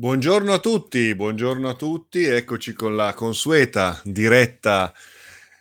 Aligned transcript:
Buongiorno 0.00 0.54
a 0.54 0.60
tutti, 0.60 1.14
buongiorno 1.14 1.68
a 1.68 1.74
tutti, 1.74 2.24
eccoci 2.24 2.72
con 2.72 2.96
la 2.96 3.12
consueta 3.12 4.00
diretta 4.02 4.94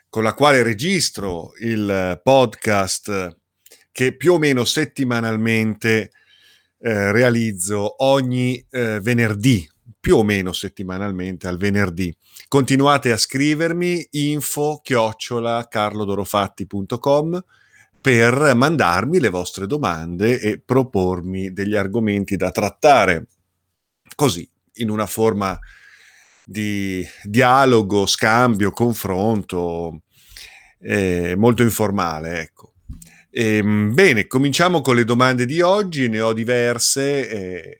con 0.07 0.23
la 0.23 0.33
quale 0.33 0.63
registro 0.63 1.51
il 1.59 2.21
podcast 2.23 3.37
che 3.91 4.15
più 4.15 4.35
o 4.35 4.37
meno 4.37 4.63
settimanalmente 4.63 6.11
eh, 6.79 7.11
realizzo 7.11 8.01
ogni 8.05 8.65
eh, 8.69 9.01
venerdì, 9.01 9.69
più 9.99 10.15
o 10.15 10.23
meno 10.23 10.53
settimanalmente 10.53 11.49
al 11.49 11.57
venerdì. 11.57 12.15
Continuate 12.47 13.11
a 13.11 13.17
scrivermi 13.17 14.07
info 14.11 14.79
chiocciola 14.81 15.67
carlodorofatti.com 15.69 17.43
per 17.99 18.55
mandarmi 18.55 19.19
le 19.19 19.29
vostre 19.29 19.67
domande 19.67 20.39
e 20.39 20.61
propormi 20.65 21.51
degli 21.51 21.75
argomenti 21.75 22.37
da 22.37 22.51
trattare 22.51 23.25
così, 24.19 24.45
in 24.73 24.89
una 24.89 25.05
forma 25.05 25.57
di 26.43 27.07
dialogo, 27.23 28.05
scambio, 28.05 28.71
confronto, 28.71 30.01
eh, 30.81 31.35
molto 31.37 31.63
informale, 31.63 32.41
ecco. 32.41 32.73
E, 33.29 33.55
ehm, 33.55 33.93
bene, 33.93 34.27
cominciamo 34.27 34.81
con 34.81 34.97
le 34.97 35.05
domande 35.05 35.45
di 35.45 35.61
oggi, 35.61 36.09
ne 36.09 36.19
ho 36.19 36.33
diverse, 36.33 37.29
eh, 37.29 37.79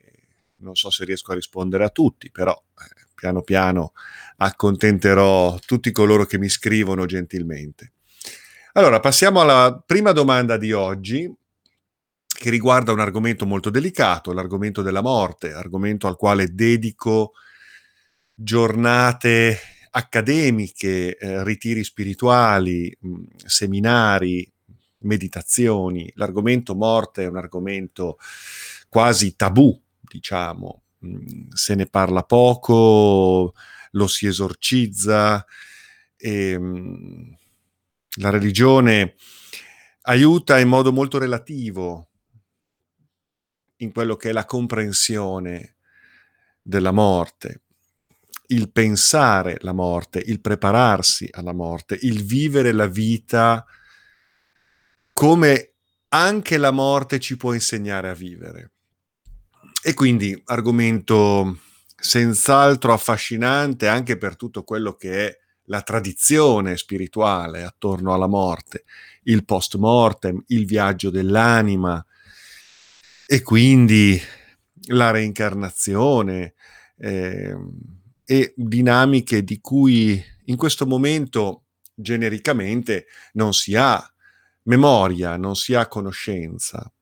non 0.60 0.76
so 0.76 0.88
se 0.88 1.04
riesco 1.04 1.32
a 1.32 1.34
rispondere 1.34 1.84
a 1.84 1.90
tutti, 1.90 2.30
però 2.30 2.52
eh, 2.52 3.06
piano 3.14 3.42
piano 3.42 3.92
accontenterò 4.38 5.58
tutti 5.66 5.92
coloro 5.92 6.24
che 6.24 6.38
mi 6.38 6.48
scrivono 6.48 7.04
gentilmente. 7.04 7.92
Allora, 8.72 8.98
passiamo 8.98 9.42
alla 9.42 9.82
prima 9.84 10.12
domanda 10.12 10.56
di 10.56 10.72
oggi, 10.72 11.30
che 12.40 12.48
riguarda 12.48 12.90
un 12.92 13.00
argomento 13.00 13.44
molto 13.44 13.68
delicato, 13.68 14.32
l'argomento 14.32 14.80
della 14.80 15.02
morte, 15.02 15.52
argomento 15.52 16.06
al 16.06 16.16
quale 16.16 16.54
dedico 16.54 17.32
giornate 18.34 19.58
accademiche, 19.90 21.18
eh, 21.18 21.44
ritiri 21.44 21.84
spirituali, 21.84 22.96
mh, 22.98 23.08
mm, 23.10 23.22
seminari, 23.44 24.50
meditazioni. 25.00 26.10
L'argomento 26.14 26.74
morte 26.74 27.24
è 27.24 27.28
un 27.28 27.36
argomento 27.36 28.16
quasi 28.88 29.36
tabù, 29.36 29.78
diciamo, 30.00 30.82
mh, 31.00 31.08
mm, 31.08 31.48
se 31.52 31.74
ne 31.74 31.84
parla 31.84 32.22
poco, 32.22 33.52
lo 33.90 34.06
si 34.06 34.26
esorcizza 34.26 35.44
e 36.16 36.58
mh, 36.58 36.64
mm, 36.64 37.32
la 38.20 38.30
religione 38.30 39.16
aiuta 40.04 40.58
in 40.58 40.68
modo 40.68 40.90
molto 40.90 41.18
relativo 41.18 42.06
in 43.80 43.92
quello 43.92 44.16
che 44.16 44.30
è 44.30 44.32
la 44.32 44.44
comprensione 44.44 45.76
della 46.62 46.92
morte, 46.92 47.62
il 48.48 48.70
pensare 48.70 49.58
la 49.60 49.72
morte, 49.72 50.22
il 50.24 50.40
prepararsi 50.40 51.28
alla 51.30 51.52
morte, 51.52 51.98
il 52.02 52.24
vivere 52.24 52.72
la 52.72 52.86
vita 52.86 53.64
come 55.12 55.72
anche 56.08 56.56
la 56.56 56.70
morte 56.70 57.20
ci 57.20 57.36
può 57.36 57.52
insegnare 57.52 58.08
a 58.08 58.14
vivere. 58.14 58.72
E 59.82 59.94
quindi 59.94 60.40
argomento 60.46 61.58
senz'altro 61.96 62.92
affascinante 62.92 63.86
anche 63.86 64.16
per 64.16 64.36
tutto 64.36 64.64
quello 64.64 64.94
che 64.94 65.26
è 65.28 65.38
la 65.64 65.82
tradizione 65.82 66.76
spirituale 66.76 67.62
attorno 67.62 68.12
alla 68.12 68.26
morte, 68.26 68.84
il 69.24 69.44
post 69.44 69.76
mortem, 69.76 70.42
il 70.48 70.66
viaggio 70.66 71.10
dell'anima, 71.10 72.04
e 73.32 73.42
quindi 73.42 74.20
la 74.88 75.12
reincarnazione 75.12 76.54
eh, 76.96 77.56
e 78.24 78.52
dinamiche 78.56 79.44
di 79.44 79.60
cui 79.60 80.20
in 80.46 80.56
questo 80.56 80.84
momento 80.84 81.66
genericamente 81.94 83.06
non 83.34 83.54
si 83.54 83.76
ha 83.76 84.04
memoria, 84.62 85.36
non 85.36 85.54
si 85.54 85.74
ha 85.74 85.86
conoscenza. 85.86 86.92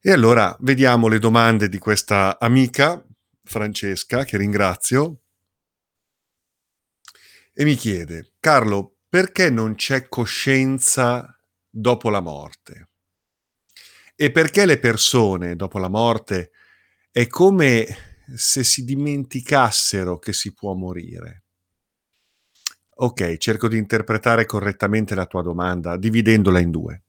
E 0.00 0.10
allora 0.10 0.56
vediamo 0.60 1.06
le 1.08 1.18
domande 1.18 1.68
di 1.68 1.76
questa 1.76 2.38
amica, 2.40 3.04
Francesca, 3.44 4.24
che 4.24 4.38
ringrazio, 4.38 5.20
e 7.52 7.64
mi 7.64 7.74
chiede, 7.74 8.32
Carlo, 8.40 9.00
perché 9.06 9.50
non 9.50 9.74
c'è 9.74 10.08
coscienza 10.08 11.38
dopo 11.68 12.08
la 12.08 12.20
morte? 12.20 12.86
E 14.22 14.30
perché 14.30 14.66
le 14.66 14.78
persone 14.78 15.56
dopo 15.56 15.80
la 15.80 15.88
morte 15.88 16.52
è 17.10 17.26
come 17.26 18.20
se 18.36 18.62
si 18.62 18.84
dimenticassero 18.84 20.20
che 20.20 20.32
si 20.32 20.54
può 20.54 20.74
morire. 20.74 21.42
Ok, 22.98 23.36
cerco 23.38 23.66
di 23.66 23.78
interpretare 23.78 24.46
correttamente 24.46 25.16
la 25.16 25.26
tua 25.26 25.42
domanda, 25.42 25.96
dividendola 25.96 26.60
in 26.60 26.70
due. 26.70 27.02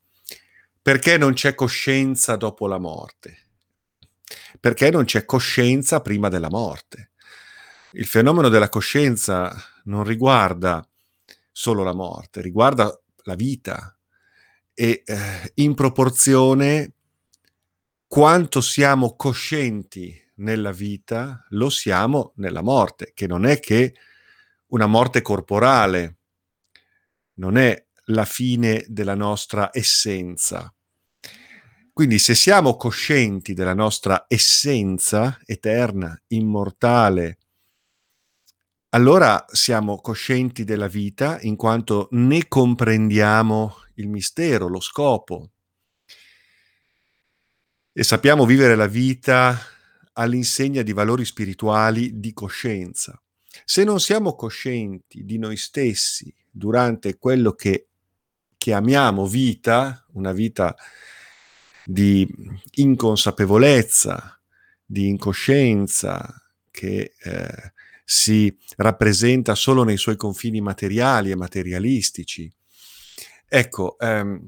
Perché 0.81 1.19
non 1.19 1.33
c'è 1.33 1.53
coscienza 1.53 2.35
dopo 2.35 2.65
la 2.65 2.79
morte? 2.79 3.49
Perché 4.59 4.89
non 4.89 5.05
c'è 5.05 5.23
coscienza 5.23 6.01
prima 6.01 6.29
della 6.29 6.49
morte? 6.49 7.11
Il 7.91 8.07
fenomeno 8.07 8.49
della 8.49 8.69
coscienza 8.69 9.55
non 9.83 10.03
riguarda 10.03 10.83
solo 11.51 11.83
la 11.83 11.93
morte, 11.93 12.41
riguarda 12.41 12.91
la 13.25 13.35
vita 13.35 13.95
e 14.73 15.03
eh, 15.05 15.51
in 15.55 15.75
proporzione 15.75 16.92
quanto 18.13 18.61
siamo 18.61 19.15
coscienti 19.15 20.15
nella 20.35 20.71
vita, 20.71 21.47
lo 21.49 21.71
siamo 21.71 22.33
nella 22.35 22.61
morte, 22.61 23.09
che 23.11 23.25
non 23.25 23.43
è 23.43 23.59
che 23.59 23.95
una 24.67 24.85
morte 24.85 25.23
corporale, 25.23 26.17
non 27.37 27.57
è 27.57 27.87
la 28.09 28.25
fine 28.25 28.85
della 28.87 29.15
nostra 29.15 29.71
essenza. 29.73 30.71
Quindi 31.91 32.19
se 32.19 32.35
siamo 32.35 32.75
coscienti 32.75 33.55
della 33.55 33.73
nostra 33.73 34.25
essenza 34.27 35.39
eterna, 35.43 36.15
immortale, 36.27 37.39
allora 38.89 39.43
siamo 39.47 39.99
coscienti 40.01 40.63
della 40.63 40.87
vita 40.87 41.39
in 41.41 41.55
quanto 41.55 42.09
ne 42.11 42.47
comprendiamo 42.47 43.75
il 43.95 44.07
mistero, 44.07 44.67
lo 44.67 44.81
scopo, 44.81 45.52
e 47.93 48.03
sappiamo 48.03 48.45
vivere 48.45 48.75
la 48.75 48.87
vita 48.87 49.55
all'insegna 50.13 50.81
di 50.81 50.93
valori 50.93 51.25
spirituali 51.25 52.19
di 52.19 52.33
coscienza. 52.33 53.21
Se 53.63 53.83
non 53.83 53.99
siamo 53.99 54.35
coscienti 54.35 55.23
di 55.23 55.37
noi 55.37 55.57
stessi 55.57 56.33
durante 56.49 57.17
quello 57.17 57.53
che 57.53 57.87
chiamiamo 58.57 59.27
vita, 59.27 60.05
una 60.13 60.31
vita 60.31 60.75
di 61.85 62.27
inconsapevolezza, 62.71 64.41
di 64.83 65.07
incoscienza, 65.07 66.41
che 66.71 67.13
eh, 67.15 67.73
si 68.03 68.55
rappresenta 68.77 69.53
solo 69.53 69.83
nei 69.83 69.97
suoi 69.97 70.15
confini 70.15 70.61
materiali 70.61 71.29
e 71.29 71.35
materialistici. 71.35 72.51
Ecco, 73.47 73.97
ehm, 73.99 74.47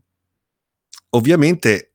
ovviamente 1.10 1.95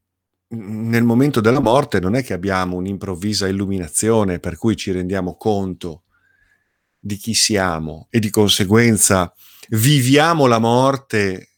nel 0.53 1.05
momento 1.05 1.41
della 1.41 1.61
morte 1.61 2.01
non 2.01 2.15
è 2.15 2.25
che 2.25 2.33
abbiamo 2.33 2.77
un'improvvisa 2.77 3.47
illuminazione 3.47 4.41
per 4.41 4.57
cui 4.57 4.77
ci 4.77 4.91
rendiamo 4.91 5.37
conto 5.37 6.05
di 6.99 7.17
chi 7.17 7.35
siamo 7.35 8.09
e 8.11 8.19
di 8.19 8.31
conseguenza 8.31 9.33
viviamo 9.69 10.47
la 10.47 10.59
morte 10.59 11.51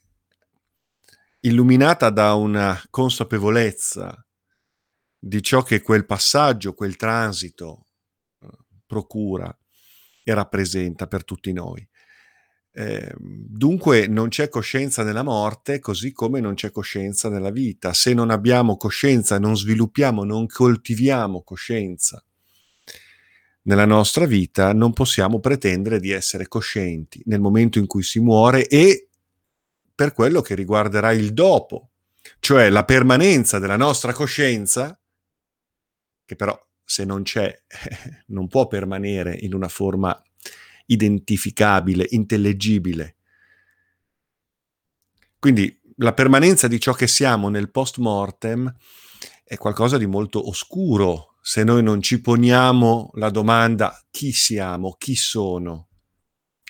illuminata 1.40 2.10
da 2.10 2.34
una 2.34 2.80
consapevolezza 2.90 4.24
di 5.18 5.42
ciò 5.42 5.62
che 5.62 5.80
quel 5.80 6.04
passaggio, 6.04 6.74
quel 6.74 6.96
transito 6.96 7.86
eh, 8.40 8.48
procura 8.86 9.56
e 10.22 10.34
rappresenta 10.34 11.06
per 11.06 11.24
tutti 11.24 11.52
noi. 11.52 11.88
Eh, 12.74 13.14
dunque 13.18 14.06
non 14.06 14.28
c'è 14.28 14.48
coscienza 14.48 15.02
nella 15.02 15.22
morte, 15.22 15.78
così 15.78 16.12
come 16.12 16.40
non 16.40 16.54
c'è 16.54 16.70
coscienza 16.70 17.28
nella 17.28 17.50
vita. 17.50 17.92
Se 17.92 18.14
non 18.14 18.30
abbiamo 18.30 18.76
coscienza, 18.76 19.38
non 19.38 19.56
sviluppiamo, 19.56 20.24
non 20.24 20.46
coltiviamo 20.46 21.42
coscienza 21.42 22.24
nella 23.64 23.84
nostra 23.84 24.26
vita, 24.26 24.72
non 24.72 24.92
possiamo 24.92 25.38
pretendere 25.38 26.00
di 26.00 26.10
essere 26.10 26.48
coscienti 26.48 27.22
nel 27.26 27.40
momento 27.40 27.78
in 27.78 27.86
cui 27.86 28.02
si 28.02 28.18
muore 28.18 28.66
e 28.66 29.08
per 29.94 30.12
quello 30.12 30.40
che 30.40 30.54
riguarderà 30.54 31.12
il 31.12 31.32
dopo, 31.32 31.90
cioè 32.40 32.70
la 32.70 32.84
permanenza 32.84 33.58
della 33.58 33.76
nostra 33.76 34.12
coscienza, 34.12 34.98
che 36.24 36.34
però 36.34 36.58
se 36.84 37.04
non 37.04 37.22
c'è 37.22 37.56
non 38.28 38.48
può 38.48 38.66
permanere 38.66 39.36
in 39.40 39.54
una 39.54 39.68
forma 39.68 40.20
identificabile, 40.92 42.06
intellegibile. 42.10 43.16
Quindi 45.38 45.80
la 45.96 46.12
permanenza 46.12 46.68
di 46.68 46.78
ciò 46.80 46.92
che 46.92 47.06
siamo 47.06 47.48
nel 47.48 47.70
post 47.70 47.98
mortem 47.98 48.72
è 49.44 49.56
qualcosa 49.56 49.98
di 49.98 50.06
molto 50.06 50.48
oscuro 50.48 51.36
se 51.42 51.64
noi 51.64 51.82
non 51.82 52.00
ci 52.00 52.20
poniamo 52.20 53.10
la 53.14 53.28
domanda 53.28 54.00
chi 54.10 54.32
siamo, 54.32 54.94
chi 54.96 55.16
sono 55.16 55.88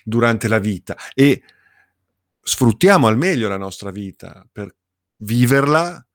durante 0.03 0.47
la 0.47 0.59
vita 0.59 0.97
e 1.13 1.43
sfruttiamo 2.41 3.07
al 3.07 3.17
meglio 3.17 3.47
la 3.47 3.57
nostra 3.57 3.91
vita 3.91 4.45
per 4.51 4.75
viverla 5.17 6.05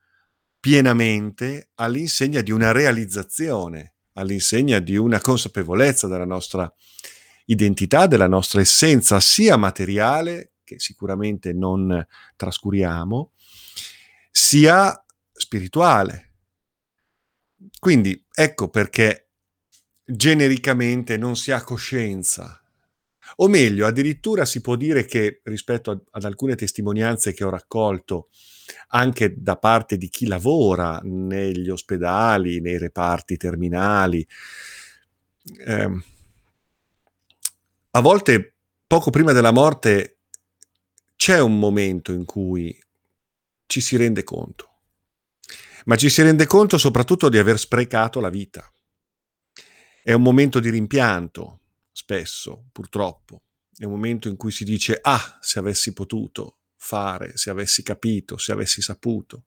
pienamente 0.60 1.70
all'insegna 1.76 2.40
di 2.40 2.50
una 2.50 2.72
realizzazione, 2.72 3.94
all'insegna 4.14 4.80
di 4.80 4.96
una 4.96 5.20
consapevolezza 5.20 6.08
della 6.08 6.26
nostra 6.26 6.70
identità, 7.48 8.06
della 8.06 8.26
nostra 8.26 8.60
essenza, 8.60 9.20
sia 9.20 9.56
materiale, 9.56 10.52
che 10.64 10.78
sicuramente 10.78 11.52
non 11.52 12.06
trascuriamo, 12.36 13.32
sia 14.30 15.04
spirituale. 15.32 16.32
Quindi 17.78 18.24
ecco 18.32 18.68
perché 18.68 19.30
genericamente 20.04 21.16
non 21.16 21.36
si 21.36 21.50
ha 21.50 21.62
coscienza 21.62 22.62
o 23.36 23.48
meglio, 23.48 23.86
addirittura 23.86 24.44
si 24.44 24.60
può 24.60 24.74
dire 24.74 25.04
che 25.04 25.40
rispetto 25.44 25.90
a, 25.90 26.00
ad 26.12 26.24
alcune 26.24 26.56
testimonianze 26.56 27.32
che 27.32 27.44
ho 27.44 27.50
raccolto 27.50 28.28
anche 28.88 29.34
da 29.36 29.56
parte 29.56 29.96
di 29.96 30.08
chi 30.08 30.26
lavora 30.26 31.00
negli 31.02 31.68
ospedali, 31.68 32.60
nei 32.60 32.78
reparti 32.78 33.36
terminali, 33.36 34.26
eh, 35.66 36.02
a 37.98 38.00
volte 38.00 38.54
poco 38.86 39.10
prima 39.10 39.32
della 39.32 39.50
morte 39.50 40.20
c'è 41.16 41.40
un 41.40 41.58
momento 41.58 42.12
in 42.12 42.24
cui 42.24 42.80
ci 43.66 43.80
si 43.80 43.96
rende 43.96 44.22
conto, 44.22 44.82
ma 45.86 45.96
ci 45.96 46.08
si 46.08 46.22
rende 46.22 46.46
conto 46.46 46.78
soprattutto 46.78 47.28
di 47.28 47.38
aver 47.38 47.58
sprecato 47.58 48.20
la 48.20 48.28
vita. 48.28 48.72
È 50.00 50.12
un 50.12 50.22
momento 50.22 50.60
di 50.60 50.70
rimpianto, 50.70 51.62
spesso, 51.90 52.66
purtroppo. 52.70 53.42
È 53.76 53.84
un 53.84 53.90
momento 53.90 54.28
in 54.28 54.36
cui 54.36 54.52
si 54.52 54.62
dice, 54.62 55.00
ah, 55.02 55.38
se 55.40 55.58
avessi 55.58 55.92
potuto 55.92 56.58
fare, 56.76 57.36
se 57.36 57.50
avessi 57.50 57.82
capito, 57.82 58.38
se 58.38 58.52
avessi 58.52 58.80
saputo, 58.80 59.46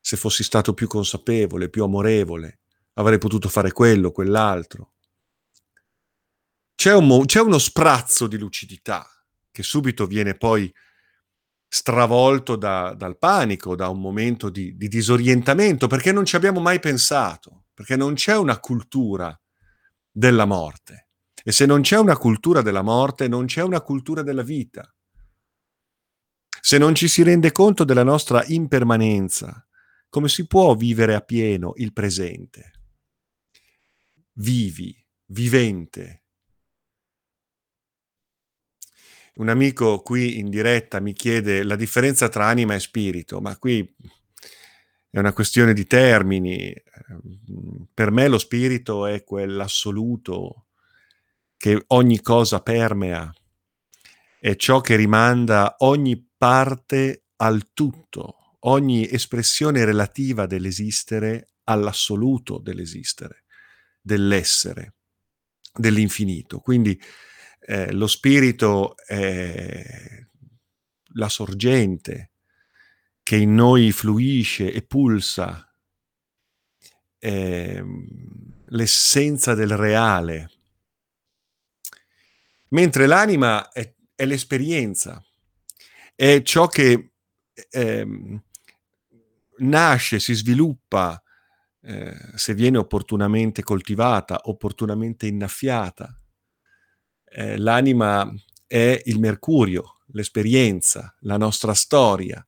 se 0.00 0.16
fossi 0.16 0.42
stato 0.42 0.74
più 0.74 0.88
consapevole, 0.88 1.68
più 1.68 1.84
amorevole, 1.84 2.62
avrei 2.94 3.18
potuto 3.18 3.48
fare 3.48 3.70
quello, 3.70 4.10
quell'altro. 4.10 4.94
C'è, 6.80 6.94
un, 6.94 7.26
c'è 7.26 7.42
uno 7.42 7.58
sprazzo 7.58 8.26
di 8.26 8.38
lucidità 8.38 9.06
che 9.50 9.62
subito 9.62 10.06
viene 10.06 10.34
poi 10.34 10.72
stravolto 11.68 12.56
da, 12.56 12.94
dal 12.94 13.18
panico, 13.18 13.76
da 13.76 13.88
un 13.88 14.00
momento 14.00 14.48
di, 14.48 14.74
di, 14.74 14.88
disorientamento, 14.88 15.88
perché 15.88 16.10
non 16.10 16.24
ci 16.24 16.36
abbiamo 16.36 16.58
mai 16.58 16.80
pensato, 16.80 17.66
perché 17.74 17.96
non 17.96 18.14
c'è 18.14 18.34
una 18.34 18.58
cultura 18.60 19.38
della 20.10 20.46
morte. 20.46 21.08
E 21.44 21.52
se 21.52 21.66
non 21.66 21.82
c'è 21.82 21.98
una 21.98 22.16
cultura 22.16 22.62
della 22.62 22.80
morte, 22.80 23.28
non 23.28 23.44
c'è 23.44 23.60
una 23.60 23.82
cultura 23.82 24.22
della 24.22 24.42
vita. 24.42 24.90
Se 26.62 26.78
non 26.78 26.94
ci 26.94 27.08
si 27.08 27.22
rende 27.22 27.52
conto 27.52 27.84
della 27.84 28.04
nostra 28.04 28.42
impermanenza, 28.46 29.68
come 30.08 30.30
si 30.30 30.46
può 30.46 30.74
vivere 30.74 31.14
a 31.14 31.20
pieno 31.20 31.74
il 31.76 31.92
presente? 31.92 32.70
Vivi, 34.32 34.96
vivente. 35.26 36.20
Un 39.40 39.48
amico 39.48 40.00
qui 40.02 40.38
in 40.38 40.50
diretta 40.50 41.00
mi 41.00 41.14
chiede 41.14 41.62
la 41.62 41.74
differenza 41.74 42.28
tra 42.28 42.48
anima 42.48 42.74
e 42.74 42.78
spirito, 42.78 43.40
ma 43.40 43.56
qui 43.56 43.90
è 45.08 45.18
una 45.18 45.32
questione 45.32 45.72
di 45.72 45.86
termini. 45.86 46.74
Per 47.94 48.10
me 48.10 48.28
lo 48.28 48.36
spirito 48.36 49.06
è 49.06 49.24
quell'assoluto 49.24 50.66
che 51.56 51.82
ogni 51.86 52.20
cosa 52.20 52.60
permea, 52.60 53.32
è 54.38 54.56
ciò 54.56 54.82
che 54.82 54.96
rimanda 54.96 55.76
ogni 55.78 56.22
parte 56.36 57.22
al 57.36 57.72
tutto, 57.72 58.56
ogni 58.60 59.10
espressione 59.10 59.86
relativa 59.86 60.44
dell'esistere 60.44 61.52
all'assoluto 61.64 62.58
dell'esistere, 62.58 63.44
dell'essere, 64.02 64.96
dell'infinito. 65.72 66.58
Quindi 66.58 67.00
eh, 67.60 67.92
lo 67.92 68.06
spirito 68.06 68.96
è 68.96 70.26
la 71.14 71.28
sorgente 71.28 72.30
che 73.22 73.36
in 73.36 73.54
noi 73.54 73.92
fluisce 73.92 74.72
e 74.72 74.82
pulsa, 74.82 75.72
è 77.16 77.82
l'essenza 78.66 79.54
del 79.54 79.76
reale, 79.76 80.50
mentre 82.70 83.06
l'anima 83.06 83.70
è, 83.70 83.94
è 84.14 84.24
l'esperienza, 84.24 85.22
è 86.14 86.42
ciò 86.42 86.66
che 86.66 87.12
eh, 87.70 88.40
nasce, 89.58 90.18
si 90.18 90.34
sviluppa, 90.34 91.22
eh, 91.82 92.16
se 92.34 92.54
viene 92.54 92.78
opportunamente 92.78 93.62
coltivata, 93.62 94.40
opportunamente 94.44 95.26
innaffiata. 95.26 96.19
Eh, 97.30 97.56
l'anima 97.56 98.30
è 98.66 99.00
il 99.04 99.18
mercurio, 99.18 100.00
l'esperienza, 100.12 101.14
la 101.20 101.36
nostra 101.36 101.74
storia, 101.74 102.44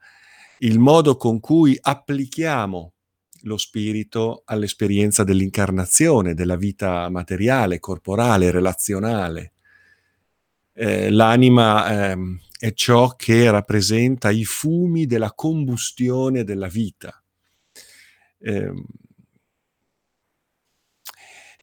il 0.58 0.78
modo 0.78 1.16
con 1.16 1.40
cui 1.40 1.78
applichiamo 1.80 2.92
lo 3.44 3.56
spirito 3.56 4.42
all'esperienza 4.44 5.24
dell'incarnazione, 5.24 6.34
della 6.34 6.56
vita 6.56 7.08
materiale, 7.08 7.80
corporale, 7.80 8.50
relazionale 8.50 9.52
eh, 10.74 11.10
l'anima 11.10 12.12
eh, 12.12 12.16
è 12.58 12.72
ciò 12.72 13.14
che 13.14 13.50
rappresenta 13.50 14.30
i 14.30 14.44
fumi 14.44 15.06
della 15.06 15.32
combustione 15.32 16.44
della 16.44 16.68
vita. 16.68 17.22
Eh, 18.38 18.72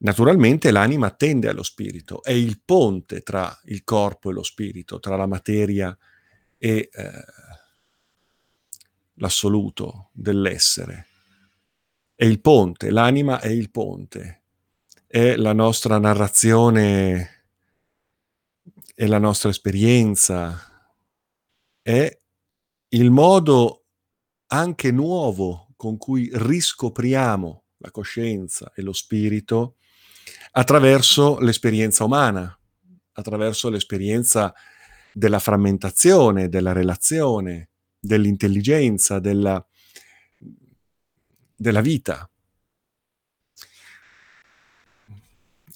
naturalmente 0.00 0.70
l'anima 0.70 1.10
tende 1.10 1.48
allo 1.48 1.62
spirito, 1.62 2.22
è 2.22 2.32
il 2.32 2.60
ponte 2.64 3.22
tra 3.22 3.58
il 3.64 3.84
corpo 3.84 4.30
e 4.30 4.32
lo 4.32 4.42
spirito, 4.42 5.00
tra 5.00 5.16
la 5.16 5.26
materia 5.26 5.96
e 6.58 6.90
eh, 6.92 7.24
l'assoluto 9.14 10.10
dell'essere. 10.12 11.06
È 12.14 12.24
il 12.24 12.40
ponte, 12.40 12.90
l'anima 12.90 13.40
è 13.40 13.48
il 13.48 13.70
ponte, 13.70 14.42
è 15.06 15.36
la 15.36 15.52
nostra 15.52 15.98
narrazione 15.98 17.40
è 19.00 19.06
la 19.06 19.18
nostra 19.18 19.48
esperienza, 19.48 20.60
è 21.80 22.20
il 22.88 23.10
modo 23.10 23.86
anche 24.48 24.90
nuovo 24.90 25.68
con 25.74 25.96
cui 25.96 26.28
riscopriamo 26.30 27.64
la 27.78 27.90
coscienza 27.92 28.70
e 28.74 28.82
lo 28.82 28.92
spirito 28.92 29.76
attraverso 30.52 31.38
l'esperienza 31.38 32.04
umana, 32.04 32.58
attraverso 33.12 33.68
l'esperienza 33.68 34.52
della 35.12 35.38
frammentazione, 35.38 36.48
della 36.48 36.72
relazione, 36.72 37.70
dell'intelligenza, 37.98 39.18
della, 39.18 39.64
della 41.54 41.80
vita. 41.80 42.28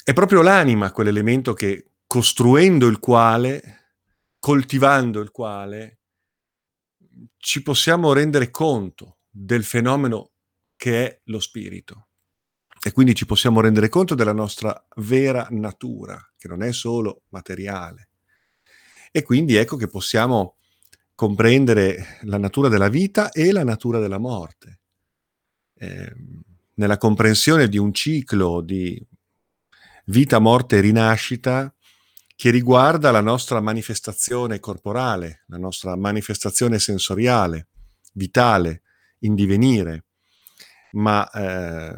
È 0.03 0.13
proprio 0.13 0.43
l'anima 0.43 0.93
quell'elemento 0.93 1.55
che 1.55 1.93
costruendo 2.07 2.87
il 2.87 2.99
quale, 2.99 3.95
coltivando 4.39 5.21
il 5.21 5.31
quale, 5.31 6.01
ci 7.37 7.63
possiamo 7.63 8.13
rendere 8.13 8.51
conto 8.51 9.19
del 9.29 9.65
fenomeno 9.65 10.33
che 10.77 11.07
è 11.07 11.21
lo 11.25 11.41
spirito. 11.41 12.04
E 12.87 12.93
quindi 12.93 13.15
ci 13.15 13.25
possiamo 13.25 13.63
rendere 13.63 13.89
conto 13.89 14.15
della 14.15 14.35
nostra 14.35 14.87
vera 14.97 15.47
natura, 15.53 16.21
che 16.37 16.49
non 16.49 16.63
è 16.63 16.71
solo 16.71 17.23
materiale. 17.31 18.11
E 19.11 19.23
quindi 19.23 19.55
ecco 19.55 19.77
che 19.77 19.89
possiamo 19.89 20.57
comprendere 21.15 22.19
la 22.25 22.37
natura 22.37 22.69
della 22.69 22.91
vita 22.91 23.31
e 23.31 23.53
la 23.53 23.65
natura 23.65 24.01
della 24.01 24.19
morte. 24.19 24.81
Eh, 25.77 26.13
nella 26.75 26.99
comprensione 26.99 27.69
di 27.69 27.79
un 27.79 27.95
ciclo 27.95 28.61
di 28.61 29.03
vita, 30.07 30.39
morte 30.39 30.77
e 30.77 30.81
rinascita, 30.81 31.75
che 32.37 32.51
riguarda 32.51 33.11
la 33.11 33.23
nostra 33.23 33.61
manifestazione 33.61 34.61
corporale, 34.61 35.45
la 35.47 35.57
nostra 35.57 35.97
manifestazione 35.97 36.79
sensoriale, 36.79 37.69
vitale, 38.13 38.83
in 39.21 39.35
divenire, 39.35 40.05
ma 40.93 41.27
eh, 41.31 41.97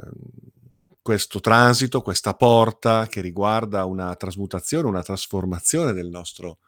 questo 1.07 1.39
transito, 1.39 2.03
questa 2.03 2.35
porta 2.35 3.07
che 3.07 3.21
riguarda 3.21 3.85
una 3.85 4.17
trasmutazione, 4.17 4.89
una 4.89 5.05
trasformazione 5.05 5.93
del 5.93 6.09
nostro, 6.09 6.59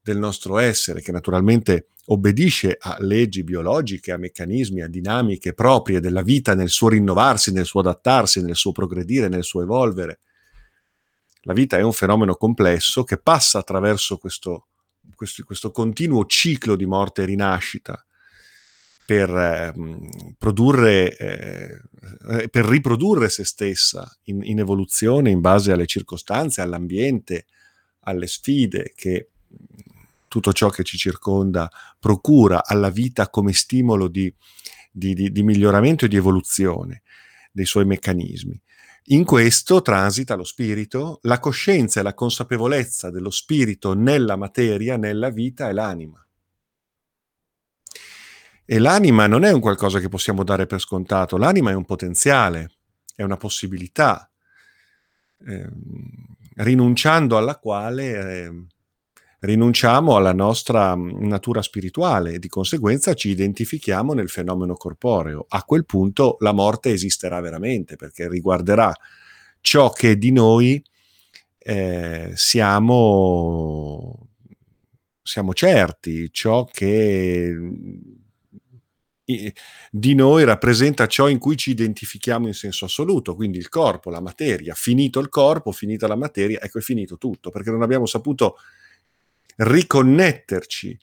del 0.00 0.18
nostro 0.18 0.58
essere, 0.58 1.00
che 1.00 1.10
naturalmente 1.10 1.88
obbedisce 2.04 2.76
a 2.78 2.98
leggi 3.00 3.42
biologiche, 3.42 4.12
a 4.12 4.16
meccanismi, 4.16 4.82
a 4.82 4.86
dinamiche 4.86 5.52
proprie 5.52 5.98
della 5.98 6.22
vita 6.22 6.54
nel 6.54 6.68
suo 6.68 6.90
rinnovarsi, 6.90 7.50
nel 7.50 7.64
suo 7.64 7.80
adattarsi, 7.80 8.40
nel 8.40 8.54
suo 8.54 8.70
progredire, 8.70 9.26
nel 9.26 9.42
suo 9.42 9.62
evolvere. 9.62 10.20
La 11.40 11.52
vita 11.52 11.76
è 11.76 11.82
un 11.82 11.92
fenomeno 11.92 12.36
complesso 12.36 13.02
che 13.02 13.18
passa 13.18 13.58
attraverso 13.58 14.16
questo, 14.16 14.68
questo, 15.16 15.42
questo 15.42 15.72
continuo 15.72 16.24
ciclo 16.26 16.76
di 16.76 16.86
morte 16.86 17.22
e 17.22 17.26
rinascita 17.26 18.00
per 19.08 19.30
eh, 19.34 19.72
produrre, 20.36 21.16
eh, 21.16 22.48
per 22.50 22.66
riprodurre 22.66 23.30
se 23.30 23.42
stessa 23.42 24.06
in, 24.24 24.42
in, 24.42 24.58
evoluzione 24.58 25.30
in 25.30 25.40
base 25.40 25.72
alle 25.72 25.86
circostanze, 25.86 26.60
all'ambiente, 26.60 27.46
alle 28.00 28.26
sfide 28.26 28.92
che 28.94 29.30
tutto 30.28 30.52
ciò 30.52 30.68
che 30.68 30.84
ci 30.84 30.98
circonda 30.98 31.70
procura 31.98 32.62
alla 32.62 32.90
vita 32.90 33.30
come 33.30 33.54
stimolo 33.54 34.08
di, 34.08 34.30
di, 34.92 35.14
di, 35.14 35.32
di 35.32 35.42
miglioramento 35.42 36.04
e 36.04 36.08
di 36.08 36.16
evoluzione 36.16 37.00
dei 37.50 37.64
suoi 37.64 37.86
meccanismi. 37.86 38.60
In 39.04 39.24
questo 39.24 39.80
transita 39.80 40.34
lo 40.34 40.44
spirito, 40.44 41.20
la 41.22 41.38
coscienza 41.38 42.00
e 42.00 42.02
la 42.02 42.12
consapevolezza 42.12 43.10
dello 43.10 43.30
spirito 43.30 43.94
nella 43.94 44.36
materia, 44.36 44.98
nella 44.98 45.30
vita 45.30 45.70
e 45.70 45.72
l'anima. 45.72 46.22
E 48.70 48.78
l'anima 48.78 49.26
non 49.26 49.44
è 49.44 49.50
un 49.50 49.60
qualcosa 49.60 49.98
che 49.98 50.10
possiamo 50.10 50.44
dare 50.44 50.66
per 50.66 50.78
scontato, 50.78 51.38
l'anima 51.38 51.70
è 51.70 51.74
un 51.74 51.86
potenziale, 51.86 52.72
è 53.16 53.22
una 53.22 53.38
possibilità, 53.38 54.30
eh, 55.46 55.66
rinunciando 56.56 57.38
alla 57.38 57.56
quale 57.56 58.42
eh, 58.44 58.66
rinunciamo 59.38 60.16
alla 60.16 60.34
nostra 60.34 60.94
mm, 60.94 61.26
natura 61.26 61.62
spirituale 61.62 62.34
e 62.34 62.38
di 62.38 62.48
conseguenza 62.48 63.14
ci 63.14 63.30
identifichiamo 63.30 64.12
nel 64.12 64.28
fenomeno 64.28 64.74
corporeo. 64.74 65.46
A 65.48 65.62
quel 65.62 65.86
punto 65.86 66.36
la 66.40 66.52
morte 66.52 66.90
esisterà 66.90 67.40
veramente 67.40 67.96
perché 67.96 68.28
riguarderà 68.28 68.92
ciò 69.62 69.88
che 69.88 70.18
di 70.18 70.30
noi 70.30 70.84
eh, 71.56 72.32
siamo, 72.34 74.28
siamo 75.22 75.54
certi, 75.54 76.30
ciò 76.30 76.66
che 76.66 77.56
di 79.90 80.14
noi 80.14 80.44
rappresenta 80.44 81.06
ciò 81.06 81.28
in 81.28 81.38
cui 81.38 81.54
ci 81.56 81.70
identifichiamo 81.70 82.46
in 82.46 82.54
senso 82.54 82.86
assoluto, 82.86 83.34
quindi 83.34 83.58
il 83.58 83.68
corpo, 83.68 84.08
la 84.08 84.22
materia. 84.22 84.72
Finito 84.74 85.20
il 85.20 85.28
corpo, 85.28 85.70
finita 85.70 86.06
la 86.06 86.16
materia, 86.16 86.60
ecco 86.62 86.78
è 86.78 86.80
finito 86.80 87.18
tutto, 87.18 87.50
perché 87.50 87.70
non 87.70 87.82
abbiamo 87.82 88.06
saputo 88.06 88.56
riconnetterci 89.56 90.98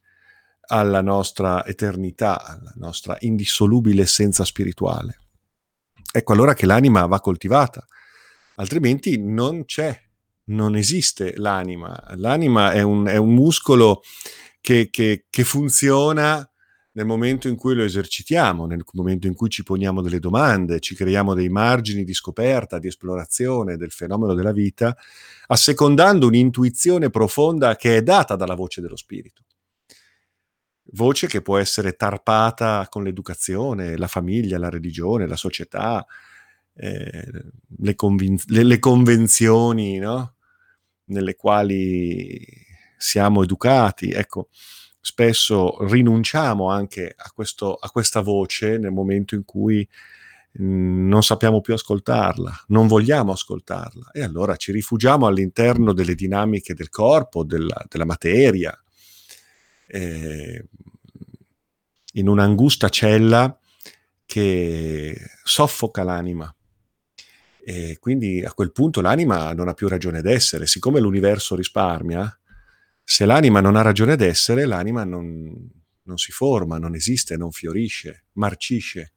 alla 0.67 1.01
nostra 1.01 1.63
eternità, 1.67 2.43
alla 2.43 2.73
nostra 2.77 3.15
indissolubile 3.19 4.01
essenza 4.01 4.43
spirituale. 4.43 5.19
Ecco 6.11 6.33
allora 6.33 6.55
che 6.55 6.65
l'anima 6.65 7.05
va 7.05 7.19
coltivata, 7.19 7.85
altrimenti 8.55 9.21
non 9.21 9.65
c'è, 9.65 10.01
non 10.45 10.75
esiste 10.75 11.35
l'anima. 11.37 11.95
L'anima 12.15 12.71
è 12.71 12.81
un, 12.81 13.05
è 13.05 13.17
un 13.17 13.35
muscolo 13.35 14.01
che, 14.61 14.89
che, 14.89 15.25
che 15.29 15.43
funziona 15.43 16.49
nel 16.95 17.05
momento 17.05 17.49
in 17.49 17.57
cui 17.57 17.75
lo 17.75 17.83
esercitiamo, 17.83 18.65
nel 18.65 18.83
momento 18.93 19.27
in 19.27 19.33
cui 19.33 19.49
ci 19.49 19.63
poniamo 19.63 20.01
delle 20.01 20.19
domande, 20.19 20.79
ci 20.79 20.95
creiamo 20.95 21.33
dei 21.33 21.49
margini 21.49 22.05
di 22.05 22.13
scoperta, 22.13 22.79
di 22.79 22.87
esplorazione 22.87 23.75
del 23.75 23.91
fenomeno 23.91 24.33
della 24.33 24.53
vita, 24.53 24.95
assecondando 25.47 26.27
un'intuizione 26.27 27.09
profonda 27.09 27.75
che 27.75 27.97
è 27.97 28.01
data 28.01 28.37
dalla 28.37 28.55
voce 28.55 28.79
dello 28.79 28.95
spirito. 28.95 29.43
Voce 30.93 31.27
che 31.27 31.41
può 31.41 31.57
essere 31.57 31.97
tarpata 31.97 32.87
con 32.89 33.03
l'educazione, 33.03 33.97
la 33.97 34.07
famiglia, 34.07 34.57
la 34.57 34.69
religione, 34.69 35.27
la 35.27 35.35
società, 35.35 36.05
eh, 36.75 37.29
le, 37.77 37.95
convin- 37.95 38.39
le, 38.47 38.63
le, 38.63 38.79
convenzioni 38.79 39.97
no? 39.97 40.35
nelle 41.05 41.35
quali 41.35 42.41
siamo 42.97 43.43
educati. 43.43 44.11
Ecco, 44.11 44.47
spesso 45.05 45.85
rinunciamo 45.85 46.71
anche 46.71 47.13
a, 47.15 47.29
questo, 47.31 47.75
a 47.75 47.91
questa 47.91 48.21
voce 48.21 48.79
nel 48.79 48.91
momento 48.91 49.35
in 49.35 49.45
cui 49.45 49.87
mm, 50.59 51.07
non 51.07 51.21
sappiamo 51.21 51.61
più 51.61 51.75
ascoltarla, 51.75 52.63
non 52.69 52.87
vogliamo 52.87 53.31
ascoltarla 53.31 54.09
e 54.11 54.23
allora 54.23 54.55
ci 54.55 54.71
rifugiamo 54.71 55.27
all'interno 55.27 55.93
delle 55.93 56.15
dinamiche 56.15 56.73
del 56.73 56.89
corpo, 56.89 57.43
della, 57.43 57.85
della 57.87 58.03
materia, 58.03 58.75
eh, 59.85 60.65
in 62.13 62.27
un'angusta 62.27 62.89
cella 62.89 63.55
che 64.25 65.15
soffoca 65.43 66.01
l'anima. 66.01 66.51
E 67.63 67.97
quindi 67.99 68.43
a 68.43 68.53
quel 68.53 68.71
punto 68.71 69.01
l'anima 69.01 69.53
non 69.53 69.67
ha 69.67 69.75
più 69.75 69.87
ragione 69.87 70.23
d'essere, 70.23 70.65
siccome 70.65 70.99
l'universo 70.99 71.53
risparmia, 71.53 72.39
se 73.07 73.25
l'anima 73.25 73.61
non 73.61 73.75
ha 73.75 73.83
ragione 73.83 74.15
d'essere, 74.15 74.65
l'anima 74.65 75.03
non, 75.03 75.55
non 76.01 76.17
si 76.17 76.31
forma, 76.31 76.79
non 76.79 76.95
esiste, 76.95 77.37
non 77.37 77.51
fiorisce, 77.51 78.25
marcisce 78.33 79.13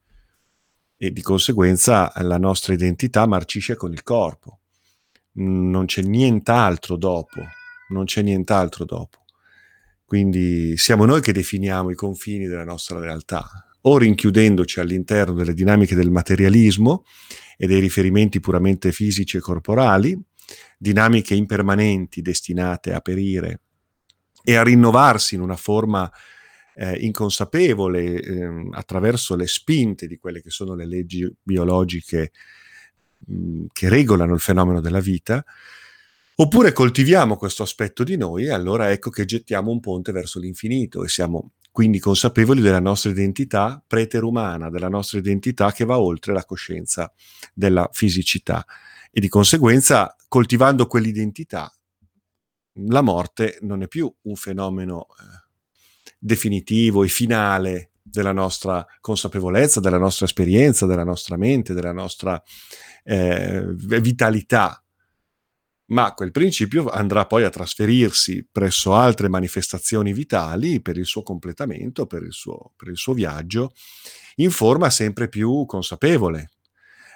e 0.98 1.10
di 1.10 1.22
conseguenza 1.22 2.12
la 2.16 2.36
nostra 2.36 2.74
identità 2.74 3.26
marcisce 3.26 3.76
con 3.76 3.92
il 3.92 4.02
corpo. 4.02 4.60
Non 5.38 5.86
c'è 5.86 6.02
nient'altro 6.02 6.96
dopo, 6.96 7.40
non 7.88 8.04
c'è 8.04 8.20
nient'altro 8.20 8.84
dopo. 8.84 9.24
Quindi 10.04 10.76
siamo 10.76 11.06
noi 11.06 11.22
che 11.22 11.32
definiamo 11.32 11.90
i 11.90 11.94
confini 11.94 12.46
della 12.46 12.64
nostra 12.64 12.98
realtà, 12.98 13.48
o 13.82 13.96
rinchiudendoci 13.96 14.80
all'interno 14.80 15.32
delle 15.32 15.54
dinamiche 15.54 15.94
del 15.94 16.10
materialismo 16.10 17.04
e 17.56 17.66
dei 17.66 17.80
riferimenti 17.80 18.38
puramente 18.38 18.92
fisici 18.92 19.38
e 19.38 19.40
corporali, 19.40 20.20
dinamiche 20.76 21.34
impermanenti 21.34 22.20
destinate 22.20 22.92
a 22.92 23.00
perire 23.00 23.60
e 24.48 24.56
a 24.56 24.62
rinnovarsi 24.62 25.34
in 25.34 25.42
una 25.42 25.56
forma 25.56 26.10
eh, 26.74 26.96
inconsapevole 27.00 28.02
eh, 28.18 28.68
attraverso 28.70 29.36
le 29.36 29.46
spinte 29.46 30.06
di 30.06 30.16
quelle 30.16 30.40
che 30.40 30.48
sono 30.48 30.74
le 30.74 30.86
leggi 30.86 31.30
biologiche 31.42 32.32
mh, 33.26 33.34
mm, 33.34 33.64
che 33.70 33.90
regolano 33.90 34.32
il 34.32 34.40
fenomeno 34.40 34.80
della 34.80 35.00
vita, 35.00 35.44
oppure 36.36 36.72
coltiviamo 36.72 37.36
questo 37.36 37.62
aspetto 37.62 38.04
di 38.04 38.16
noi 38.16 38.44
e 38.44 38.50
allora 38.50 38.90
ecco 38.90 39.10
che 39.10 39.26
gettiamo 39.26 39.70
un 39.70 39.80
ponte 39.80 40.12
verso 40.12 40.38
l'infinito 40.38 41.04
e 41.04 41.08
siamo 41.08 41.50
quindi 41.70 41.98
consapevoli 41.98 42.62
della 42.62 42.80
nostra 42.80 43.10
identità 43.10 43.82
preterumana, 43.86 44.70
della 44.70 44.88
nostra 44.88 45.18
identità 45.18 45.72
che 45.72 45.84
va 45.84 46.00
oltre 46.00 46.32
la 46.32 46.46
coscienza 46.46 47.12
della 47.52 47.86
fisicità. 47.92 48.64
E 49.10 49.20
di 49.20 49.28
conseguenza 49.28 50.16
coltivando 50.26 50.86
quell'identità 50.86 51.70
la 52.86 53.00
morte 53.00 53.58
non 53.62 53.82
è 53.82 53.88
più 53.88 54.12
un 54.22 54.36
fenomeno 54.36 55.06
eh, 55.08 55.46
definitivo 56.18 57.04
e 57.04 57.08
finale 57.08 57.90
della 58.02 58.32
nostra 58.32 58.84
consapevolezza, 59.00 59.80
della 59.80 59.98
nostra 59.98 60.24
esperienza, 60.24 60.86
della 60.86 61.04
nostra 61.04 61.36
mente, 61.36 61.74
della 61.74 61.92
nostra 61.92 62.42
eh, 63.04 63.64
vitalità, 63.74 64.82
ma 65.86 66.12
quel 66.14 66.30
principio 66.30 66.88
andrà 66.88 67.26
poi 67.26 67.44
a 67.44 67.50
trasferirsi 67.50 68.46
presso 68.50 68.94
altre 68.94 69.28
manifestazioni 69.28 70.12
vitali 70.12 70.80
per 70.80 70.96
il 70.96 71.06
suo 71.06 71.22
completamento, 71.22 72.06
per 72.06 72.22
il 72.22 72.32
suo, 72.32 72.72
per 72.76 72.88
il 72.88 72.96
suo 72.96 73.14
viaggio, 73.14 73.72
in 74.36 74.50
forma 74.50 74.90
sempre 74.90 75.28
più 75.28 75.64
consapevole, 75.66 76.50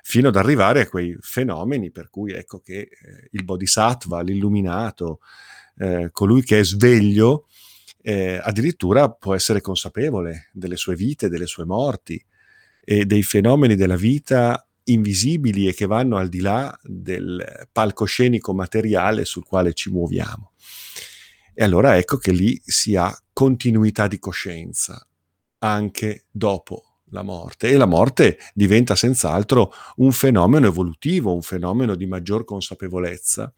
fino 0.04 0.28
ad 0.28 0.36
arrivare 0.36 0.82
a 0.82 0.88
quei 0.88 1.16
fenomeni 1.20 1.90
per 1.90 2.10
cui 2.10 2.32
ecco 2.32 2.58
che 2.58 2.80
eh, 2.80 2.88
il 3.30 3.44
bodhisattva, 3.44 4.20
l'illuminato, 4.20 5.20
eh, 5.78 6.10
colui 6.12 6.42
che 6.42 6.58
è 6.58 6.64
sveglio, 6.64 7.46
eh, 8.02 8.38
addirittura 8.42 9.08
può 9.10 9.34
essere 9.34 9.60
consapevole 9.60 10.50
delle 10.52 10.76
sue 10.76 10.96
vite, 10.96 11.28
delle 11.28 11.46
sue 11.46 11.64
morti 11.64 12.22
e 12.84 13.06
dei 13.06 13.22
fenomeni 13.22 13.76
della 13.76 13.96
vita 13.96 14.66
invisibili 14.84 15.68
e 15.68 15.74
che 15.74 15.86
vanno 15.86 16.16
al 16.16 16.28
di 16.28 16.40
là 16.40 16.76
del 16.82 17.68
palcoscenico 17.70 18.52
materiale 18.52 19.24
sul 19.24 19.44
quale 19.44 19.72
ci 19.72 19.88
muoviamo. 19.88 20.50
E 21.54 21.62
allora 21.62 21.96
ecco 21.96 22.16
che 22.16 22.32
lì 22.32 22.60
si 22.64 22.96
ha 22.96 23.16
continuità 23.32 24.08
di 24.08 24.18
coscienza 24.18 25.06
anche 25.58 26.24
dopo 26.28 26.91
la 27.12 27.22
morte 27.22 27.68
e 27.68 27.76
la 27.76 27.86
morte 27.86 28.38
diventa 28.54 28.96
senz'altro 28.96 29.72
un 29.96 30.12
fenomeno 30.12 30.66
evolutivo, 30.66 31.32
un 31.32 31.42
fenomeno 31.42 31.94
di 31.94 32.06
maggior 32.06 32.44
consapevolezza, 32.44 33.52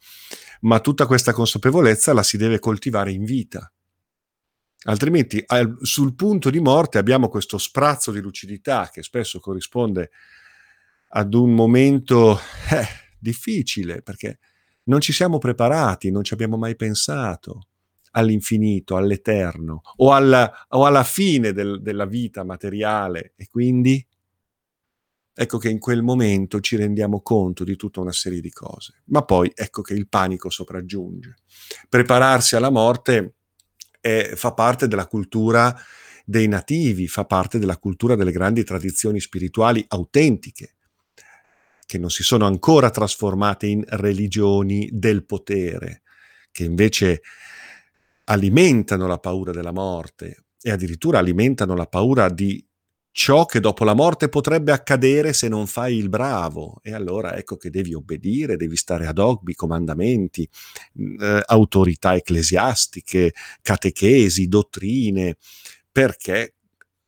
ma 0.62 0.80
tutta 0.80 1.06
questa 1.06 1.32
consapevolezza 1.32 2.12
la 2.12 2.22
si 2.22 2.36
deve 2.36 2.58
coltivare 2.58 3.12
in 3.12 3.24
vita. 3.24 3.72
Altrimenti 4.86 5.42
al, 5.46 5.78
sul 5.80 6.14
punto 6.14 6.50
di 6.50 6.60
morte 6.60 6.98
abbiamo 6.98 7.28
questo 7.28 7.56
sprazzo 7.56 8.12
di 8.12 8.20
lucidità 8.20 8.90
che 8.92 9.02
spesso 9.02 9.40
corrisponde 9.40 10.10
ad 11.08 11.32
un 11.32 11.54
momento 11.54 12.38
eh, 12.70 12.86
difficile 13.18 14.02
perché 14.02 14.40
non 14.84 15.00
ci 15.00 15.12
siamo 15.12 15.38
preparati, 15.38 16.10
non 16.10 16.22
ci 16.22 16.34
abbiamo 16.34 16.58
mai 16.58 16.76
pensato 16.76 17.68
all'infinito, 18.16 18.96
all'eterno 18.96 19.82
o 19.96 20.12
alla, 20.12 20.66
o 20.68 20.86
alla 20.86 21.04
fine 21.04 21.52
del, 21.52 21.80
della 21.82 22.06
vita 22.06 22.44
materiale 22.44 23.32
e 23.36 23.46
quindi 23.48 24.04
ecco 25.36 25.58
che 25.58 25.68
in 25.68 25.80
quel 25.80 26.02
momento 26.02 26.60
ci 26.60 26.76
rendiamo 26.76 27.20
conto 27.20 27.64
di 27.64 27.76
tutta 27.76 28.00
una 28.00 28.12
serie 28.12 28.40
di 28.40 28.50
cose. 28.50 29.02
Ma 29.06 29.22
poi 29.22 29.50
ecco 29.54 29.82
che 29.82 29.94
il 29.94 30.08
panico 30.08 30.48
sopraggiunge. 30.48 31.36
Prepararsi 31.88 32.56
alla 32.56 32.70
morte 32.70 33.34
è, 34.00 34.32
fa 34.34 34.52
parte 34.52 34.86
della 34.86 35.06
cultura 35.06 35.76
dei 36.24 36.46
nativi, 36.46 37.08
fa 37.08 37.24
parte 37.24 37.58
della 37.58 37.78
cultura 37.78 38.14
delle 38.14 38.32
grandi 38.32 38.64
tradizioni 38.64 39.20
spirituali 39.20 39.84
autentiche, 39.88 40.74
che 41.84 41.98
non 41.98 42.10
si 42.10 42.22
sono 42.22 42.46
ancora 42.46 42.90
trasformate 42.90 43.66
in 43.66 43.84
religioni 43.86 44.88
del 44.92 45.24
potere, 45.26 46.02
che 46.50 46.64
invece 46.64 47.22
alimentano 48.24 49.06
la 49.06 49.18
paura 49.18 49.52
della 49.52 49.72
morte 49.72 50.44
e 50.60 50.70
addirittura 50.70 51.18
alimentano 51.18 51.74
la 51.74 51.86
paura 51.86 52.28
di 52.28 52.64
ciò 53.16 53.44
che 53.46 53.60
dopo 53.60 53.84
la 53.84 53.94
morte 53.94 54.28
potrebbe 54.28 54.72
accadere 54.72 55.32
se 55.32 55.46
non 55.46 55.68
fai 55.68 55.96
il 55.96 56.08
bravo. 56.08 56.80
E 56.82 56.92
allora 56.92 57.36
ecco 57.36 57.56
che 57.56 57.70
devi 57.70 57.94
obbedire, 57.94 58.56
devi 58.56 58.76
stare 58.76 59.06
ad 59.06 59.18
ogbi, 59.18 59.54
comandamenti, 59.54 60.48
eh, 61.20 61.42
autorità 61.46 62.16
ecclesiastiche, 62.16 63.32
catechesi, 63.62 64.48
dottrine, 64.48 65.36
perché 65.92 66.54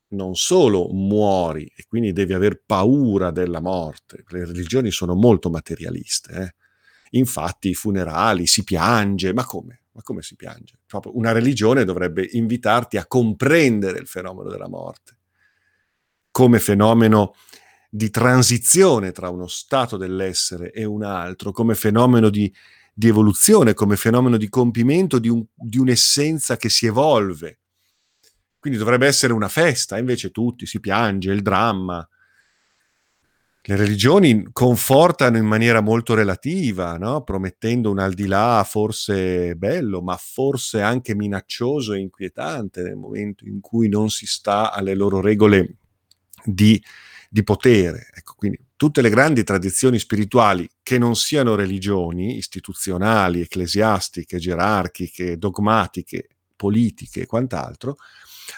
non 0.09 0.37
solo 0.37 0.89
muori 0.93 1.71
e 1.75 1.85
quindi 1.89 2.13
devi 2.13 2.35
aver 2.35 2.63
paura 2.65 3.33
della 3.33 3.61
morte. 3.61 4.23
Le 4.29 4.45
religioni 4.45 4.93
sono 4.93 5.15
molto 5.15 5.51
materialiste. 5.51 6.33
Eh? 6.33 6.55
Infatti 7.19 7.71
i 7.71 7.75
funerali 7.75 8.47
si 8.47 8.63
piange, 8.63 9.33
ma 9.33 9.45
come? 9.45 9.81
Ma 9.97 10.03
come 10.03 10.21
si 10.21 10.37
piange? 10.37 10.81
Una 11.15 11.33
religione 11.33 11.85
dovrebbe 11.85 12.29
invitarti 12.33 12.99
a 12.99 13.07
comprendere 13.07 13.99
il 13.99 14.07
fenomeno 14.07 14.51
della 14.51 14.69
morte 14.69 15.17
come 16.37 16.61
fenomeno 16.61 17.33
di 17.89 18.11
transizione 18.11 19.11
tra 19.11 19.31
uno 19.31 19.47
stato 19.47 19.97
dell'essere 19.97 20.71
e 20.71 20.85
un 20.85 21.03
altro, 21.03 21.51
come 21.51 21.75
fenomeno 21.75 22.29
di, 22.29 22.53
di 22.93 23.09
evoluzione, 23.09 23.73
come 23.73 23.97
fenomeno 23.97 24.37
di 24.37 24.51
compimento 24.51 25.19
di, 25.19 25.31
un, 25.31 25.43
di 25.55 25.79
un'essenza 25.79 26.59
che 26.59 26.69
si 26.69 26.85
evolve. 26.85 27.61
Quindi 28.59 28.79
dovrebbe 28.79 29.07
essere 29.07 29.33
una 29.33 29.49
festa, 29.49 29.97
invece 29.97 30.31
tutti 30.31 30.67
si 30.67 30.79
piange, 30.79 31.33
il 31.33 31.41
dramma. 31.41 32.07
Le 33.69 33.75
religioni 33.75 34.47
confortano 34.53 35.39
in 35.39 35.45
maniera 35.45 35.81
molto 35.81 36.15
relativa, 36.15 36.97
no? 36.99 37.25
promettendo 37.25 37.91
un 37.91 37.99
al 37.99 38.15
di 38.15 38.29
là 38.29 38.65
forse 38.65 39.57
bello, 39.57 40.01
ma 40.03 40.17
forse 40.17 40.83
anche 40.83 41.17
minaccioso 41.17 41.93
e 41.93 41.99
inquietante 41.99 42.83
nel 42.83 42.95
momento 42.95 43.45
in 43.45 43.59
cui 43.59 43.89
non 43.89 44.09
si 44.09 44.25
sta 44.25 44.73
alle 44.73 44.95
loro 44.95 45.21
regole 45.21 45.79
di, 46.45 46.81
di 47.29 47.43
potere. 47.43 48.07
Ecco, 48.15 48.35
quindi 48.37 48.61
tutte 48.77 49.03
le 49.03 49.11
grandi 49.11 49.43
tradizioni 49.43 49.99
spirituali 49.99 50.69
che 50.81 50.97
non 50.97 51.17
siano 51.17 51.57
religioni 51.57 52.37
istituzionali, 52.37 53.41
ecclesiastiche, 53.41 54.39
gerarchiche, 54.39 55.39
dogmatiche, 55.39 56.29
politiche 56.55 57.23
e 57.23 57.27
quant'altro, 57.27 57.97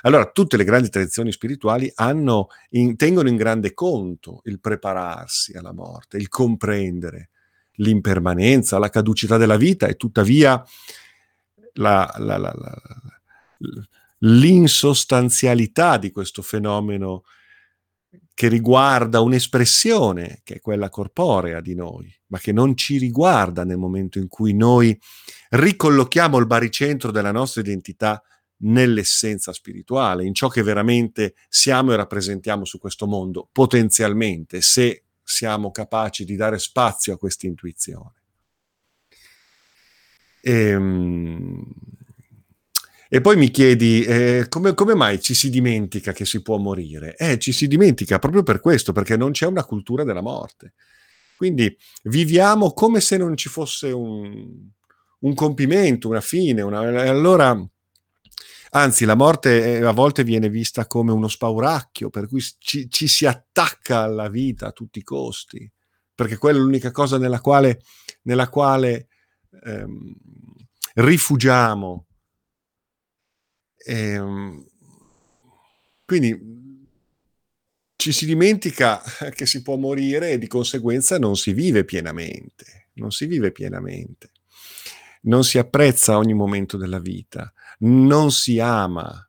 allora 0.02 0.30
tutte 0.30 0.56
le 0.56 0.64
grandi 0.64 0.88
tradizioni 0.88 1.32
spirituali 1.32 1.90
hanno, 1.94 2.48
in, 2.70 2.96
tengono 2.96 3.28
in 3.28 3.36
grande 3.36 3.74
conto 3.74 4.40
il 4.44 4.60
prepararsi 4.60 5.56
alla 5.56 5.72
morte, 5.72 6.16
il 6.16 6.28
comprendere 6.28 7.30
l'impermanenza, 7.78 8.78
la 8.78 8.90
caducità 8.90 9.36
della 9.36 9.56
vita 9.56 9.86
e 9.86 9.96
tuttavia 9.96 10.62
la, 11.74 12.12
la, 12.18 12.36
la, 12.36 12.54
l'insostanzialità 14.18 15.96
di 15.96 16.10
questo 16.10 16.42
fenomeno 16.42 17.24
che 18.34 18.48
riguarda 18.48 19.20
un'espressione 19.20 20.40
che 20.44 20.54
è 20.54 20.60
quella 20.60 20.88
corporea 20.88 21.60
di 21.60 21.74
noi, 21.74 22.12
ma 22.26 22.38
che 22.38 22.52
non 22.52 22.76
ci 22.76 22.96
riguarda 22.98 23.64
nel 23.64 23.78
momento 23.78 24.18
in 24.18 24.28
cui 24.28 24.54
noi 24.54 24.96
ricollochiamo 25.50 26.38
il 26.38 26.46
baricentro 26.46 27.10
della 27.10 27.32
nostra 27.32 27.60
identità 27.60 28.22
nell'essenza 28.58 29.52
spirituale, 29.52 30.24
in 30.24 30.34
ciò 30.34 30.48
che 30.48 30.62
veramente 30.62 31.34
siamo 31.48 31.92
e 31.92 31.96
rappresentiamo 31.96 32.64
su 32.64 32.78
questo 32.78 33.06
mondo, 33.06 33.48
potenzialmente, 33.52 34.60
se 34.60 35.04
siamo 35.22 35.70
capaci 35.70 36.24
di 36.24 36.36
dare 36.36 36.58
spazio 36.58 37.14
a 37.14 37.18
questa 37.18 37.46
intuizione. 37.46 38.12
Ehm, 40.40 41.62
e 43.10 43.20
poi 43.20 43.36
mi 43.36 43.50
chiedi 43.50 44.02
eh, 44.02 44.46
come, 44.48 44.74
come, 44.74 44.94
mai 44.94 45.20
ci 45.20 45.34
si 45.34 45.48
dimentica 45.48 46.12
che 46.12 46.26
si 46.26 46.42
può 46.42 46.58
morire? 46.58 47.16
Eh, 47.16 47.38
ci 47.38 47.52
si 47.52 47.66
dimentica 47.66 48.18
proprio 48.18 48.42
per 48.42 48.60
questo, 48.60 48.92
perché 48.92 49.16
non 49.16 49.32
c'è 49.32 49.46
una 49.46 49.64
cultura 49.64 50.04
della 50.04 50.20
morte. 50.20 50.74
Quindi 51.36 51.74
viviamo 52.04 52.72
come 52.72 53.00
se 53.00 53.16
non 53.16 53.36
ci 53.36 53.48
fosse 53.48 53.90
un, 53.92 54.68
un 55.20 55.34
compimento, 55.34 56.08
una 56.08 56.20
fine. 56.20 56.62
Una, 56.62 56.80
allora, 56.80 57.58
anzi, 58.70 59.04
la 59.04 59.14
morte 59.14 59.78
eh, 59.78 59.84
a 59.84 59.92
volte 59.92 60.24
viene 60.24 60.48
vista 60.48 60.86
come 60.86 61.12
uno 61.12 61.28
spauracchio, 61.28 62.10
per 62.10 62.28
cui 62.28 62.42
ci, 62.58 62.88
ci 62.90 63.08
si 63.08 63.26
attacca 63.26 64.00
alla 64.00 64.28
vita 64.28 64.68
a 64.68 64.72
tutti 64.72 64.98
i 64.98 65.04
costi, 65.04 65.70
perché 66.14 66.36
quella 66.36 66.58
è 66.58 66.60
l'unica 66.60 66.90
cosa 66.90 67.18
nella 67.18 67.40
quale, 67.40 67.80
nella 68.22 68.48
quale 68.48 69.08
ehm, 69.64 70.14
rifugiamo. 70.94 72.06
Ehm, 73.86 74.66
quindi 76.04 76.58
ci 77.96 78.12
si 78.12 78.26
dimentica 78.26 79.02
che 79.34 79.44
si 79.46 79.62
può 79.62 79.76
morire 79.76 80.30
e 80.30 80.38
di 80.38 80.46
conseguenza 80.46 81.18
non 81.18 81.36
si 81.36 81.52
vive 81.52 81.84
pienamente, 81.84 82.88
non 82.94 83.10
si 83.10 83.26
vive 83.26 83.50
pienamente, 83.50 84.30
non 85.22 85.44
si 85.44 85.58
apprezza 85.58 86.16
ogni 86.16 86.34
momento 86.34 86.76
della 86.76 87.00
vita, 87.00 87.52
non 87.78 88.30
si 88.30 88.58
ama, 88.58 89.28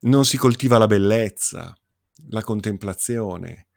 non 0.00 0.24
si 0.24 0.36
coltiva 0.36 0.78
la 0.78 0.86
bellezza, 0.86 1.74
la 2.28 2.42
contemplazione, 2.42 3.68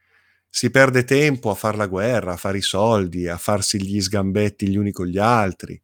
si 0.50 0.70
perde 0.70 1.04
tempo 1.04 1.50
a 1.50 1.56
fare 1.56 1.78
la 1.78 1.88
guerra, 1.88 2.34
a 2.34 2.38
fare 2.38 2.58
i 2.58 2.62
soldi, 2.62 3.28
a 3.28 3.38
farsi 3.38 3.82
gli 3.82 4.02
sgambetti 4.02 4.68
gli 4.68 4.78
uni 4.78 4.92
con 4.92 5.08
gli 5.08 5.18
altri, 5.18 5.80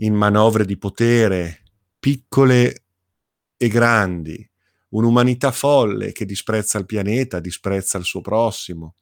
in 0.00 0.14
manovre 0.14 0.64
di 0.64 0.76
potere, 0.76 1.62
piccole 1.98 2.84
e 3.56 3.68
grandi, 3.68 4.48
un'umanità 4.90 5.50
folle 5.50 6.12
che 6.12 6.26
disprezza 6.26 6.78
il 6.78 6.86
pianeta, 6.86 7.40
disprezza 7.40 7.98
il 7.98 8.04
suo 8.04 8.20
prossimo. 8.20 8.96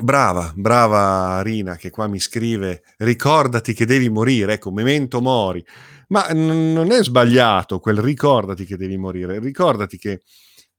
Brava, 0.00 0.52
brava 0.56 1.42
Rina 1.42 1.76
che 1.76 1.90
qua 1.90 2.06
mi 2.06 2.18
scrive, 2.18 2.82
ricordati 2.98 3.74
che 3.74 3.84
devi 3.84 4.08
morire, 4.08 4.54
ecco, 4.54 4.70
memento 4.72 5.20
mori. 5.20 5.64
Ma 6.08 6.28
n- 6.32 6.72
non 6.72 6.90
è 6.90 7.02
sbagliato 7.02 7.78
quel 7.78 7.98
ricordati 7.98 8.64
che 8.64 8.76
devi 8.76 8.96
morire, 8.96 9.38
ricordati 9.38 9.98
che, 9.98 10.22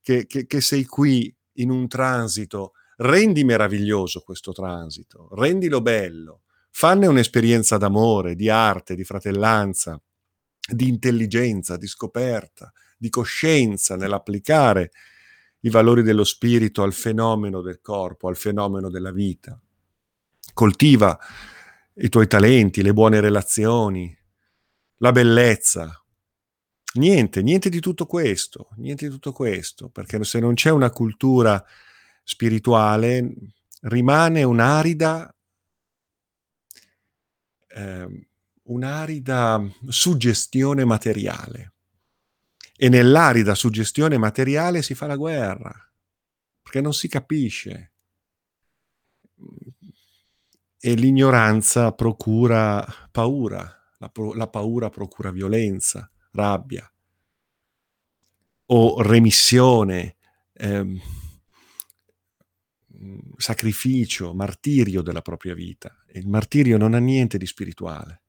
che, 0.01 0.25
che, 0.25 0.47
che 0.47 0.61
sei 0.61 0.85
qui 0.85 1.33
in 1.57 1.69
un 1.69 1.87
transito, 1.87 2.71
rendi 2.97 3.43
meraviglioso 3.43 4.21
questo 4.21 4.51
transito, 4.51 5.29
rendilo 5.33 5.81
bello, 5.81 6.41
fanne 6.71 7.05
un'esperienza 7.05 7.77
d'amore, 7.77 8.35
di 8.35 8.49
arte, 8.49 8.95
di 8.95 9.03
fratellanza, 9.03 9.99
di 10.67 10.87
intelligenza, 10.87 11.77
di 11.77 11.87
scoperta, 11.87 12.71
di 12.97 13.09
coscienza 13.09 13.95
nell'applicare 13.95 14.91
i 15.65 15.69
valori 15.69 16.03
dello 16.03 16.23
spirito 16.23 16.83
al 16.83 16.93
fenomeno 16.93 17.61
del 17.61 17.79
corpo, 17.81 18.27
al 18.27 18.37
fenomeno 18.37 18.89
della 18.89 19.11
vita. 19.11 19.59
Coltiva 20.53 21.17
i 21.95 22.09
tuoi 22.09 22.27
talenti, 22.27 22.81
le 22.81 22.93
buone 22.93 23.19
relazioni, 23.19 24.15
la 24.97 25.11
bellezza. 25.11 25.97
Niente, 26.95 27.41
niente 27.41 27.69
di 27.69 27.79
tutto 27.79 28.05
questo, 28.05 28.69
niente 28.75 29.05
di 29.05 29.11
tutto 29.11 29.31
questo, 29.31 29.89
perché 29.89 30.23
se 30.23 30.39
non 30.39 30.53
c'è 30.53 30.69
una 30.69 30.89
cultura 30.89 31.63
spirituale 32.23 33.33
rimane 33.81 34.43
un'arida 34.43 35.33
eh, 37.75 38.27
un'arida 38.63 39.61
suggestione 39.87 40.85
materiale. 40.85 41.72
E 42.75 42.89
nell'arida 42.89 43.55
suggestione 43.55 44.17
materiale 44.17 44.81
si 44.81 44.95
fa 44.95 45.05
la 45.05 45.15
guerra, 45.15 45.71
perché 46.61 46.81
non 46.81 46.93
si 46.93 47.07
capisce. 47.07 47.93
E 50.79 50.93
l'ignoranza 50.95 51.93
procura 51.93 52.85
paura, 53.11 53.71
la, 53.99 54.09
pro- 54.09 54.33
la 54.33 54.47
paura 54.47 54.89
procura 54.89 55.31
violenza, 55.31 56.09
rabbia 56.31 56.87
o 58.67 59.01
remissione, 59.01 60.15
ehm, 60.53 60.99
sacrificio, 63.37 64.33
martirio 64.33 65.01
della 65.01 65.21
propria 65.21 65.53
vita. 65.53 65.95
Il 66.13 66.27
martirio 66.27 66.77
non 66.77 66.93
ha 66.93 66.99
niente 66.99 67.37
di 67.37 67.45
spirituale 67.45 68.22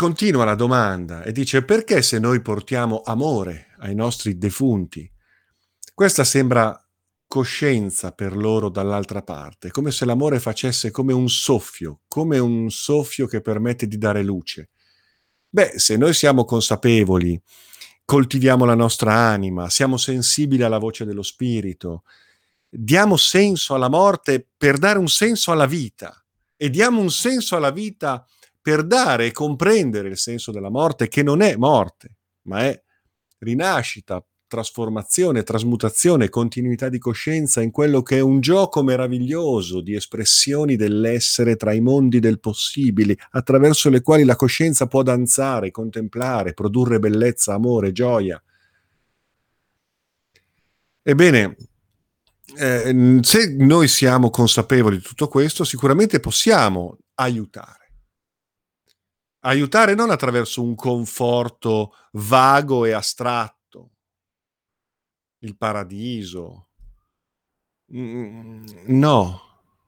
continua 0.00 0.46
la 0.46 0.54
domanda 0.54 1.22
e 1.24 1.30
dice 1.30 1.62
perché 1.62 2.00
se 2.00 2.18
noi 2.18 2.40
portiamo 2.40 3.02
amore 3.04 3.74
ai 3.80 3.94
nostri 3.94 4.38
defunti, 4.38 5.06
questa 5.92 6.24
sembra 6.24 6.74
coscienza 7.26 8.10
per 8.12 8.34
loro 8.34 8.70
dall'altra 8.70 9.20
parte, 9.20 9.70
come 9.70 9.90
se 9.90 10.06
l'amore 10.06 10.40
facesse 10.40 10.90
come 10.90 11.12
un 11.12 11.28
soffio, 11.28 12.00
come 12.08 12.38
un 12.38 12.70
soffio 12.70 13.26
che 13.26 13.42
permette 13.42 13.86
di 13.86 13.98
dare 13.98 14.22
luce. 14.22 14.70
Beh, 15.50 15.74
se 15.76 15.98
noi 15.98 16.14
siamo 16.14 16.46
consapevoli, 16.46 17.38
coltiviamo 18.02 18.64
la 18.64 18.74
nostra 18.74 19.12
anima, 19.12 19.68
siamo 19.68 19.98
sensibili 19.98 20.62
alla 20.62 20.78
voce 20.78 21.04
dello 21.04 21.22
spirito, 21.22 22.04
diamo 22.70 23.18
senso 23.18 23.74
alla 23.74 23.90
morte 23.90 24.48
per 24.56 24.78
dare 24.78 24.98
un 24.98 25.08
senso 25.08 25.52
alla 25.52 25.66
vita 25.66 26.24
e 26.56 26.70
diamo 26.70 27.02
un 27.02 27.10
senso 27.10 27.54
alla 27.54 27.70
vita 27.70 28.24
per 28.60 28.84
dare 28.84 29.26
e 29.26 29.32
comprendere 29.32 30.08
il 30.08 30.18
senso 30.18 30.50
della 30.50 30.70
morte 30.70 31.08
che 31.08 31.22
non 31.22 31.40
è 31.40 31.56
morte, 31.56 32.16
ma 32.42 32.64
è 32.64 32.82
rinascita, 33.38 34.24
trasformazione, 34.50 35.44
trasmutazione, 35.44 36.28
continuità 36.28 36.88
di 36.88 36.98
coscienza 36.98 37.62
in 37.62 37.70
quello 37.70 38.02
che 38.02 38.16
è 38.16 38.20
un 38.20 38.40
gioco 38.40 38.82
meraviglioso 38.82 39.80
di 39.80 39.94
espressioni 39.94 40.74
dell'essere 40.74 41.54
tra 41.54 41.72
i 41.72 41.80
mondi 41.80 42.18
del 42.18 42.40
possibile, 42.40 43.16
attraverso 43.30 43.88
le 43.90 44.02
quali 44.02 44.24
la 44.24 44.34
coscienza 44.34 44.88
può 44.88 45.02
danzare, 45.02 45.70
contemplare, 45.70 46.52
produrre 46.52 46.98
bellezza, 46.98 47.54
amore, 47.54 47.92
gioia. 47.92 48.42
Ebbene, 51.02 51.56
eh, 52.58 53.18
se 53.22 53.54
noi 53.56 53.86
siamo 53.86 54.30
consapevoli 54.30 54.96
di 54.96 55.02
tutto 55.02 55.28
questo, 55.28 55.62
sicuramente 55.62 56.18
possiamo 56.18 56.98
aiutare. 57.14 57.79
Aiutare 59.40 59.94
non 59.94 60.10
attraverso 60.10 60.62
un 60.62 60.74
conforto 60.74 61.94
vago 62.12 62.84
e 62.84 62.92
astratto, 62.92 63.92
il 65.38 65.56
paradiso. 65.56 66.68
Mm, 67.94 68.66
no, 68.86 69.40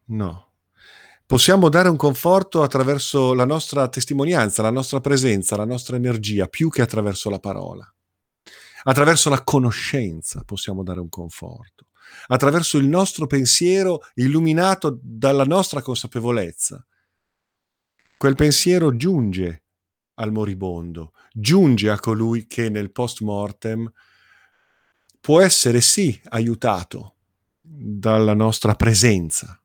no. 0.06 0.52
Possiamo 1.26 1.68
dare 1.68 1.88
un 1.88 1.96
conforto 1.96 2.62
attraverso 2.62 3.32
la 3.32 3.46
nostra 3.46 3.88
testimonianza, 3.88 4.62
la 4.62 4.70
nostra 4.70 5.00
presenza, 5.00 5.56
la 5.56 5.64
nostra 5.64 5.96
energia, 5.96 6.46
più 6.46 6.68
che 6.68 6.82
attraverso 6.82 7.30
la 7.30 7.38
parola. 7.38 7.90
Attraverso 8.84 9.30
la 9.30 9.42
conoscenza 9.42 10.42
possiamo 10.44 10.82
dare 10.82 11.00
un 11.00 11.08
conforto. 11.08 11.86
Attraverso 12.26 12.78
il 12.78 12.86
nostro 12.86 13.26
pensiero 13.26 14.00
illuminato 14.14 14.98
dalla 15.00 15.44
nostra 15.44 15.80
consapevolezza. 15.80 16.84
Quel 18.22 18.36
pensiero 18.36 18.94
giunge 18.94 19.64
al 20.20 20.30
moribondo, 20.30 21.12
giunge 21.32 21.90
a 21.90 21.98
colui 21.98 22.46
che 22.46 22.68
nel 22.68 22.92
post 22.92 23.20
mortem 23.22 23.92
può 25.20 25.40
essere 25.40 25.80
sì 25.80 26.20
aiutato 26.26 27.16
dalla 27.60 28.32
nostra 28.34 28.76
presenza. 28.76 29.60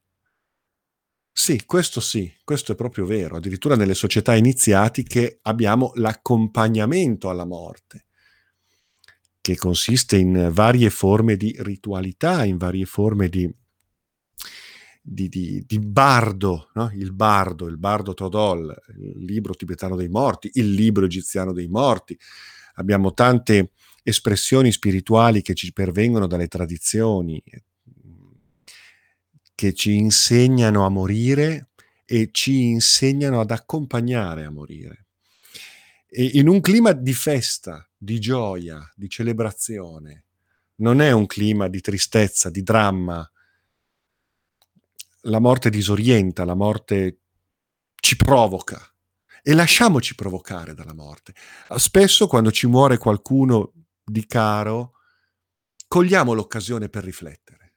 Sì, 1.31 1.65
questo 1.67 1.99
sì, 1.99 2.33
questo 2.43 2.71
è 2.71 2.75
proprio 2.75 3.05
vero. 3.05 3.35
Addirittura 3.35 3.75
nelle 3.75 3.93
società 3.93 4.33
iniziatiche 4.33 5.37
abbiamo 5.43 5.91
l'accompagnamento 5.93 7.29
alla 7.29 7.45
morte, 7.45 8.05
che 9.39 9.55
consiste 9.55 10.17
in 10.17 10.49
varie 10.51 10.89
forme 10.89 11.37
di 11.37 11.55
ritualità, 11.59 12.43
in 12.43 12.57
varie 12.57 12.85
forme 12.85 13.29
di, 13.29 13.47
di, 15.09 15.29
di, 15.29 15.63
di 15.65 15.79
bardo, 15.79 16.69
no? 16.73 16.91
il 16.93 17.13
bardo, 17.13 17.67
il 17.67 17.77
bardo 17.77 18.13
Todol, 18.13 18.75
il 18.97 19.23
libro 19.23 19.53
tibetano 19.53 19.95
dei 19.95 20.09
morti, 20.09 20.49
il 20.55 20.73
libro 20.73 21.05
egiziano 21.05 21.53
dei 21.53 21.69
morti. 21.69 22.17
Abbiamo 22.75 23.13
tante 23.13 23.71
espressioni 24.03 24.69
spirituali 24.71 25.41
che 25.41 25.53
ci 25.53 25.71
pervengono 25.71 26.27
dalle 26.27 26.49
tradizioni, 26.49 27.41
che 29.55 29.73
ci 29.73 29.95
insegnano 29.95 30.85
a 30.85 30.89
morire 30.89 31.69
e 32.05 32.29
ci 32.31 32.65
insegnano 32.65 33.39
ad 33.39 33.51
accompagnare 33.51 34.43
a 34.43 34.51
morire. 34.51 35.05
E 36.09 36.31
in 36.33 36.49
un 36.49 36.59
clima 36.59 36.91
di 36.91 37.13
festa, 37.13 37.87
di 37.97 38.19
gioia, 38.19 38.79
di 38.93 39.07
celebrazione, 39.07 40.25
non 40.75 40.99
è 40.99 41.11
un 41.11 41.25
clima 41.25 41.69
di 41.69 41.79
tristezza, 41.79 42.49
di 42.49 42.61
dramma. 42.61 43.29
La 45.27 45.39
morte 45.39 45.69
disorienta, 45.69 46.45
la 46.45 46.55
morte 46.55 47.19
ci 47.95 48.15
provoca 48.15 48.79
e 49.41 49.53
lasciamoci 49.53 50.15
provocare 50.15 50.73
dalla 50.73 50.93
morte. 50.93 51.33
Spesso 51.75 52.27
quando 52.27 52.49
ci 52.51 52.65
muore 52.65 52.97
qualcuno 52.97 53.73
di 54.03 54.25
caro, 54.25 54.93
cogliamo 55.85 56.31
l'occasione 56.33 56.87
per 56.87 57.03
riflettere. 57.03 57.75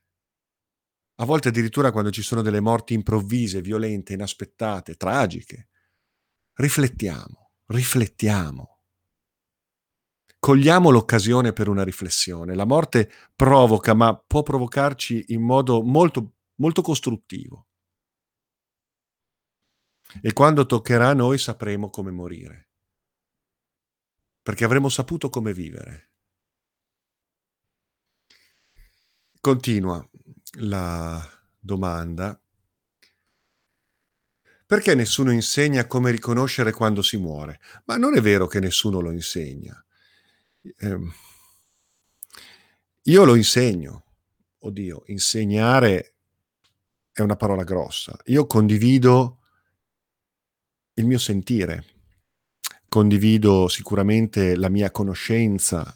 A 1.16 1.24
volte 1.24 1.48
addirittura 1.48 1.90
quando 1.90 2.10
ci 2.10 2.22
sono 2.22 2.40
delle 2.40 2.60
morti 2.60 2.94
improvvise, 2.94 3.60
violente, 3.60 4.12
inaspettate, 4.12 4.94
tragiche, 4.94 5.68
riflettiamo, 6.54 7.50
riflettiamo. 7.66 8.78
Cogliamo 10.38 10.90
l'occasione 10.90 11.52
per 11.52 11.68
una 11.68 11.82
riflessione. 11.82 12.54
La 12.54 12.64
morte 12.64 13.10
provoca, 13.34 13.92
ma 13.92 14.16
può 14.16 14.42
provocarci 14.42 15.26
in 15.28 15.42
modo 15.42 15.82
molto, 15.82 16.36
molto 16.60 16.82
costruttivo. 16.82 17.66
E 20.22 20.32
quando 20.32 20.66
toccherà 20.66 21.08
a 21.08 21.14
noi 21.14 21.38
sapremo 21.38 21.90
come 21.90 22.10
morire, 22.10 22.68
perché 24.42 24.64
avremo 24.64 24.88
saputo 24.88 25.28
come 25.28 25.52
vivere. 25.52 26.10
Continua 29.40 30.06
la 30.58 31.26
domanda. 31.58 32.40
Perché 34.66 34.94
nessuno 34.94 35.32
insegna 35.32 35.86
come 35.86 36.10
riconoscere 36.10 36.72
quando 36.72 37.02
si 37.02 37.16
muore? 37.16 37.60
Ma 37.86 37.96
non 37.96 38.16
è 38.16 38.20
vero 38.20 38.46
che 38.46 38.60
nessuno 38.60 39.00
lo 39.00 39.10
insegna. 39.10 39.84
Eh, 40.62 40.98
io 43.02 43.24
lo 43.24 43.34
insegno. 43.34 44.04
Oddio, 44.58 45.04
insegnare 45.06 46.19
è 47.20 47.24
una 47.24 47.36
parola 47.36 47.64
grossa. 47.64 48.16
Io 48.26 48.46
condivido 48.46 49.38
il 50.94 51.06
mio 51.06 51.18
sentire, 51.18 51.84
condivido 52.88 53.68
sicuramente 53.68 54.56
la 54.56 54.68
mia 54.68 54.90
conoscenza 54.90 55.94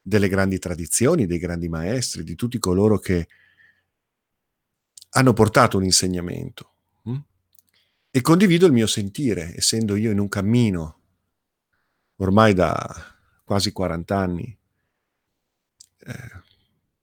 delle 0.00 0.28
grandi 0.28 0.58
tradizioni, 0.58 1.26
dei 1.26 1.38
grandi 1.38 1.68
maestri, 1.68 2.22
di 2.22 2.34
tutti 2.34 2.58
coloro 2.58 2.98
che 2.98 3.28
hanno 5.10 5.32
portato 5.32 5.76
un 5.76 5.84
insegnamento. 5.84 6.72
Hm? 7.04 7.18
E 8.10 8.20
condivido 8.20 8.66
il 8.66 8.72
mio 8.72 8.86
sentire, 8.86 9.54
essendo 9.56 9.96
io 9.96 10.10
in 10.10 10.18
un 10.18 10.28
cammino 10.28 10.98
ormai 12.16 12.54
da 12.54 12.78
quasi 13.44 13.72
40 13.72 14.16
anni. 14.16 14.58
Eh, 15.98 16.40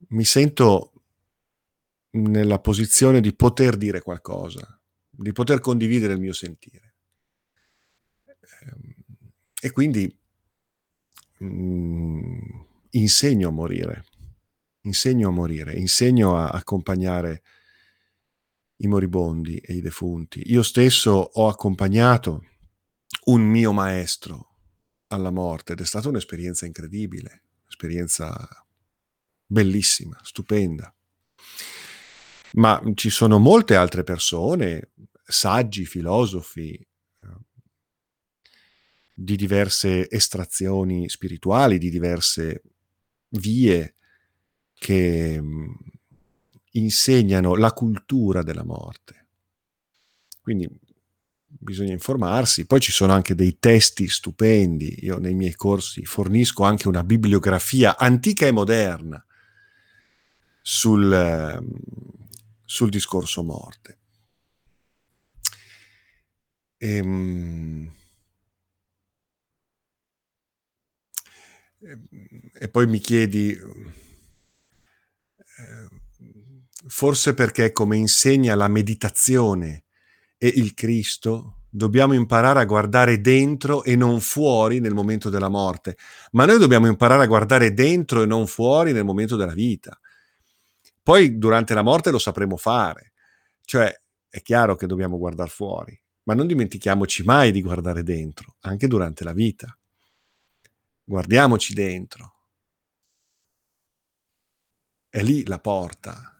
mi 0.09 0.23
sento 0.23 0.91
nella 2.11 2.59
posizione 2.59 3.21
di 3.21 3.33
poter 3.35 3.77
dire 3.77 4.01
qualcosa, 4.01 4.79
di 5.09 5.31
poter 5.31 5.59
condividere 5.59 6.13
il 6.13 6.19
mio 6.19 6.33
sentire. 6.33 6.95
Eh, 8.25 8.95
e 9.61 9.71
quindi 9.71 10.15
mh, 11.39 11.45
mm, 11.45 12.39
insegno 12.91 13.49
a 13.49 13.51
morire, 13.51 14.05
insegno 14.81 15.29
a 15.29 15.31
morire, 15.31 15.73
insegno 15.73 16.37
a 16.37 16.49
accompagnare 16.49 17.43
i 18.77 18.87
moribondi 18.87 19.57
e 19.57 19.73
i 19.73 19.81
defunti. 19.81 20.43
Io 20.51 20.63
stesso 20.63 21.11
ho 21.11 21.47
accompagnato 21.47 22.45
un 23.25 23.41
mio 23.41 23.73
maestro 23.73 24.55
alla 25.07 25.31
morte 25.31 25.73
ed 25.73 25.81
è 25.81 25.85
stata 25.85 26.09
un'esperienza 26.09 26.65
incredibile, 26.65 27.43
un'esperienza 27.63 28.65
bellissima, 29.45 30.19
stupenda. 30.23 30.93
Ma 32.53 32.81
ci 32.93 33.09
sono 33.09 33.39
molte 33.39 33.75
altre 33.75 34.03
persone, 34.03 34.91
saggi, 35.23 35.85
filosofi, 35.85 36.79
di 39.19 39.35
diverse 39.35 40.07
estrazioni 40.11 41.09
spirituali, 41.09 41.79
di 41.79 41.89
diverse 41.89 42.61
vie 43.29 43.95
che 44.75 45.41
mhmm, 45.41 45.75
insegnano 46.73 47.55
la 47.55 47.73
cultura 47.73 48.43
della 48.43 48.63
morte. 48.63 49.25
Quindi 50.39 50.69
bisogna 51.47 51.93
informarsi. 51.93 52.67
Poi 52.67 52.79
ci 52.79 52.91
sono 52.91 53.11
anche 53.11 53.33
dei 53.33 53.57
testi 53.59 54.07
stupendi. 54.07 54.99
Io 55.05 55.17
nei 55.17 55.33
miei 55.33 55.55
corsi 55.55 56.05
fornisco 56.05 56.63
anche 56.63 56.87
una 56.87 57.03
bibliografia 57.03 57.97
antica 57.97 58.45
e 58.45 58.51
moderna 58.51 59.25
sul, 60.61 61.11
ehm, 61.11 61.71
sul 62.67 62.89
discorso 62.89 63.43
morte. 63.43 63.97
Ehm, 66.79 67.91
e 72.59 72.69
poi 72.69 72.87
mi 72.87 72.99
chiedi, 72.99 73.51
eh, 73.51 73.61
forse 76.87 77.33
perché 77.33 77.71
come 77.71 77.95
insegna 77.95 78.53
la 78.55 78.67
meditazione 78.67 79.85
e 80.37 80.47
il 80.47 80.73
Cristo, 80.73 81.61
dobbiamo 81.69 82.13
imparare 82.13 82.59
a 82.59 82.65
guardare 82.65 83.21
dentro 83.21 83.83
e 83.83 83.95
non 83.95 84.19
fuori 84.19 84.79
nel 84.79 84.93
momento 84.93 85.29
della 85.29 85.49
morte, 85.49 85.97
ma 86.31 86.45
noi 86.45 86.57
dobbiamo 86.59 86.87
imparare 86.87 87.23
a 87.23 87.27
guardare 87.27 87.73
dentro 87.73 88.23
e 88.23 88.25
non 88.25 88.45
fuori 88.45 88.91
nel 88.91 89.05
momento 89.05 89.37
della 89.37 89.53
vita. 89.53 89.97
Poi 91.07 91.37
durante 91.37 91.73
la 91.73 91.83
morte 91.83 92.11
lo 92.11 92.19
sapremo 92.19 92.57
fare, 92.57 93.13
cioè 93.63 93.97
è 94.27 94.41
chiaro 94.41 94.75
che 94.75 94.87
dobbiamo 94.87 95.17
guardare 95.17 95.49
fuori, 95.49 95.97
ma 96.23 96.33
non 96.33 96.47
dimentichiamoci 96.47 97.23
mai 97.23 97.53
di 97.53 97.61
guardare 97.61 98.03
dentro, 98.03 98.57
anche 98.63 98.89
durante 98.89 99.23
la 99.23 99.31
vita. 99.31 99.73
Guardiamoci 101.05 101.73
dentro. 101.73 102.33
È 105.07 105.23
lì 105.23 105.45
la 105.45 105.59
porta 105.59 106.35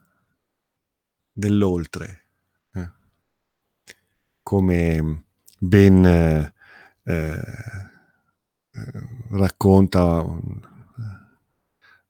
dell'oltre. 1.32 2.26
Eh. 2.74 2.92
Come 4.44 5.24
ben 5.58 6.06
eh, 6.06 6.54
eh, 7.04 7.42
racconta 9.30 10.26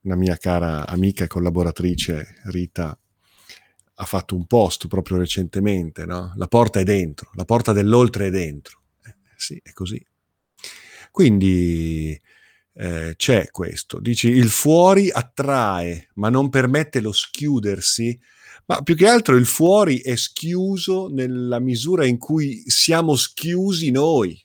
una 0.07 0.15
mia 0.15 0.37
cara 0.37 0.87
amica 0.87 1.25
e 1.25 1.27
collaboratrice 1.27 2.39
Rita 2.45 2.97
ha 3.99 4.05
fatto 4.05 4.35
un 4.35 4.45
post 4.45 4.87
proprio 4.87 5.17
recentemente, 5.17 6.05
no? 6.05 6.33
La 6.37 6.47
porta 6.47 6.79
è 6.79 6.83
dentro, 6.83 7.31
la 7.33 7.45
porta 7.45 7.73
dell'oltre 7.73 8.27
è 8.27 8.29
dentro. 8.29 8.81
Eh, 9.05 9.15
sì, 9.35 9.59
è 9.61 9.73
così. 9.73 10.03
Quindi 11.11 12.19
eh, 12.73 13.13
c'è 13.17 13.49
questo. 13.51 13.99
Dici, 13.99 14.29
il 14.29 14.49
fuori 14.49 15.09
attrae, 15.09 16.09
ma 16.15 16.29
non 16.29 16.49
permette 16.49 17.01
lo 17.01 17.11
schiudersi. 17.11 18.17
Ma 18.67 18.81
più 18.81 18.95
che 18.95 19.07
altro 19.07 19.35
il 19.35 19.45
fuori 19.45 19.99
è 19.99 20.15
schiuso 20.15 21.07
nella 21.09 21.59
misura 21.59 22.05
in 22.05 22.17
cui 22.17 22.63
siamo 22.67 23.15
schiusi 23.15 23.91
noi. 23.91 24.39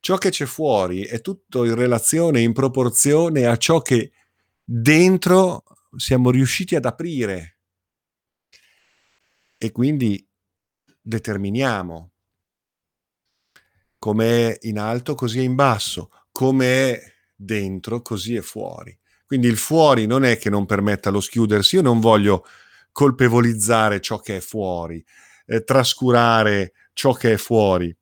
Ciò 0.00 0.16
che 0.16 0.30
c'è 0.30 0.46
fuori 0.46 1.02
è 1.02 1.20
tutto 1.20 1.64
in 1.64 1.74
relazione, 1.74 2.40
in 2.40 2.52
proporzione 2.52 3.46
a 3.46 3.56
ciò 3.56 3.82
che 3.82 4.12
dentro 4.64 5.64
siamo 5.96 6.30
riusciti 6.30 6.76
ad 6.76 6.84
aprire. 6.84 7.58
E 9.58 9.72
quindi 9.72 10.24
determiniamo 11.00 12.12
come 13.98 14.52
è 14.52 14.58
in 14.62 14.78
alto, 14.78 15.14
così 15.14 15.40
è 15.40 15.42
in 15.42 15.54
basso, 15.54 16.10
come 16.30 16.66
è 16.66 17.12
dentro, 17.34 18.00
così 18.00 18.36
è 18.36 18.40
fuori. 18.40 18.96
Quindi 19.26 19.48
il 19.48 19.56
fuori 19.56 20.06
non 20.06 20.24
è 20.24 20.38
che 20.38 20.50
non 20.50 20.64
permetta 20.66 21.10
lo 21.10 21.20
schiudersi, 21.20 21.76
io 21.76 21.82
non 21.82 22.00
voglio 22.00 22.44
colpevolizzare 22.92 24.00
ciò 24.00 24.20
che 24.20 24.36
è 24.36 24.40
fuori, 24.40 25.04
eh, 25.46 25.64
trascurare 25.64 26.72
ciò 26.92 27.12
che 27.12 27.34
è 27.34 27.36
fuori, 27.36 27.94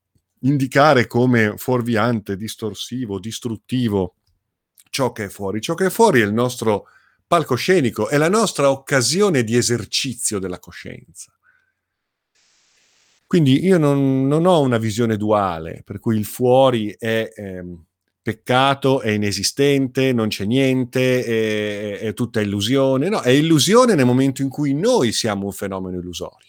indicare 0.46 1.06
come 1.06 1.54
fuorviante, 1.56 2.36
distorsivo, 2.36 3.18
distruttivo 3.18 4.16
ciò 4.90 5.12
che 5.12 5.24
è 5.24 5.28
fuori. 5.28 5.60
Ciò 5.60 5.74
che 5.74 5.86
è 5.86 5.90
fuori 5.90 6.20
è 6.20 6.24
il 6.24 6.32
nostro 6.32 6.86
palcoscenico, 7.26 8.08
è 8.08 8.16
la 8.16 8.28
nostra 8.28 8.70
occasione 8.70 9.44
di 9.44 9.56
esercizio 9.56 10.38
della 10.38 10.58
coscienza. 10.58 11.32
Quindi 13.26 13.64
io 13.64 13.76
non, 13.76 14.28
non, 14.28 14.46
ho 14.46 14.60
una 14.60 14.78
visione 14.78 15.16
duale, 15.16 15.82
per 15.84 15.98
cui 15.98 16.16
il 16.16 16.24
fuori 16.24 16.94
è 16.96 17.28
ehm, 17.34 17.84
peccato, 18.22 19.00
è 19.00 19.10
inesistente, 19.10 20.12
non 20.12 20.28
c'è 20.28 20.44
niente, 20.44 21.24
è, 21.24 21.98
è 21.98 22.14
tutta 22.14 22.40
illusione. 22.40 23.08
No, 23.08 23.20
è 23.20 23.30
illusione 23.30 23.96
nel 23.96 24.06
momento 24.06 24.42
in 24.42 24.48
cui 24.48 24.74
noi 24.74 25.10
siamo 25.10 25.46
un 25.46 25.52
fenomeno 25.52 25.98
illusorio. 25.98 26.45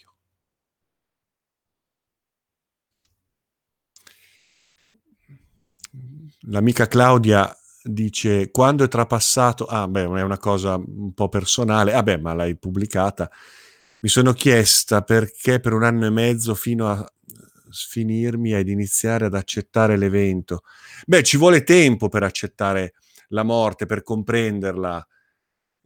L'amica 6.50 6.86
Claudia 6.86 7.54
dice 7.82 8.50
quando 8.50 8.84
è 8.84 8.88
trapassato, 8.88 9.64
ah 9.66 9.86
beh, 9.86 10.02
è 10.02 10.22
una 10.22 10.38
cosa 10.38 10.76
un 10.76 11.12
po' 11.14 11.28
personale, 11.28 11.92
ah 11.92 12.02
beh, 12.02 12.18
ma 12.18 12.34
l'hai 12.34 12.56
pubblicata, 12.56 13.30
mi 14.00 14.08
sono 14.08 14.32
chiesta 14.32 15.02
perché 15.02 15.60
per 15.60 15.72
un 15.72 15.84
anno 15.84 16.06
e 16.06 16.10
mezzo 16.10 16.54
fino 16.54 16.88
a 16.88 17.12
sfinirmi 17.70 18.54
ed 18.54 18.68
iniziare 18.68 19.26
ad 19.26 19.34
accettare 19.34 19.96
l'evento. 19.96 20.62
Beh, 21.06 21.22
ci 21.22 21.36
vuole 21.36 21.64
tempo 21.64 22.08
per 22.08 22.22
accettare 22.22 22.94
la 23.28 23.42
morte, 23.42 23.86
per 23.86 24.02
comprenderla. 24.02 25.06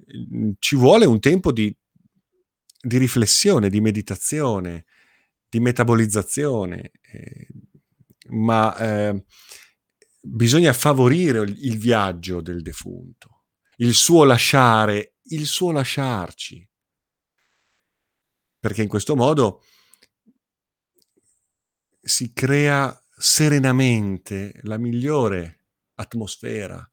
Mhmm, 0.06 0.52
ci 0.58 0.76
vuole 0.76 1.06
un 1.06 1.18
tempo 1.20 1.52
di, 1.52 1.74
di 2.80 2.98
riflessione, 2.98 3.68
di 3.68 3.80
meditazione, 3.80 4.84
di 5.48 5.60
metabolizzazione, 5.60 6.90
eh, 7.02 7.46
ma 8.28 8.76
eh, 8.76 9.24
bisogna 10.22 10.72
favorire 10.72 11.40
il, 11.40 11.78
viaggio 11.78 12.40
del 12.40 12.62
defunto, 12.62 13.44
il 13.76 13.94
suo 13.94 14.24
lasciare, 14.24 15.16
il 15.24 15.46
suo 15.46 15.72
lasciarci. 15.72 16.66
Perché 18.60 18.82
in 18.82 18.88
questo 18.88 19.16
modo 19.16 19.64
si 22.00 22.32
crea 22.32 22.96
serenamente 23.16 24.60
la 24.62 24.78
migliore 24.78 25.66
atmosfera 25.94 26.88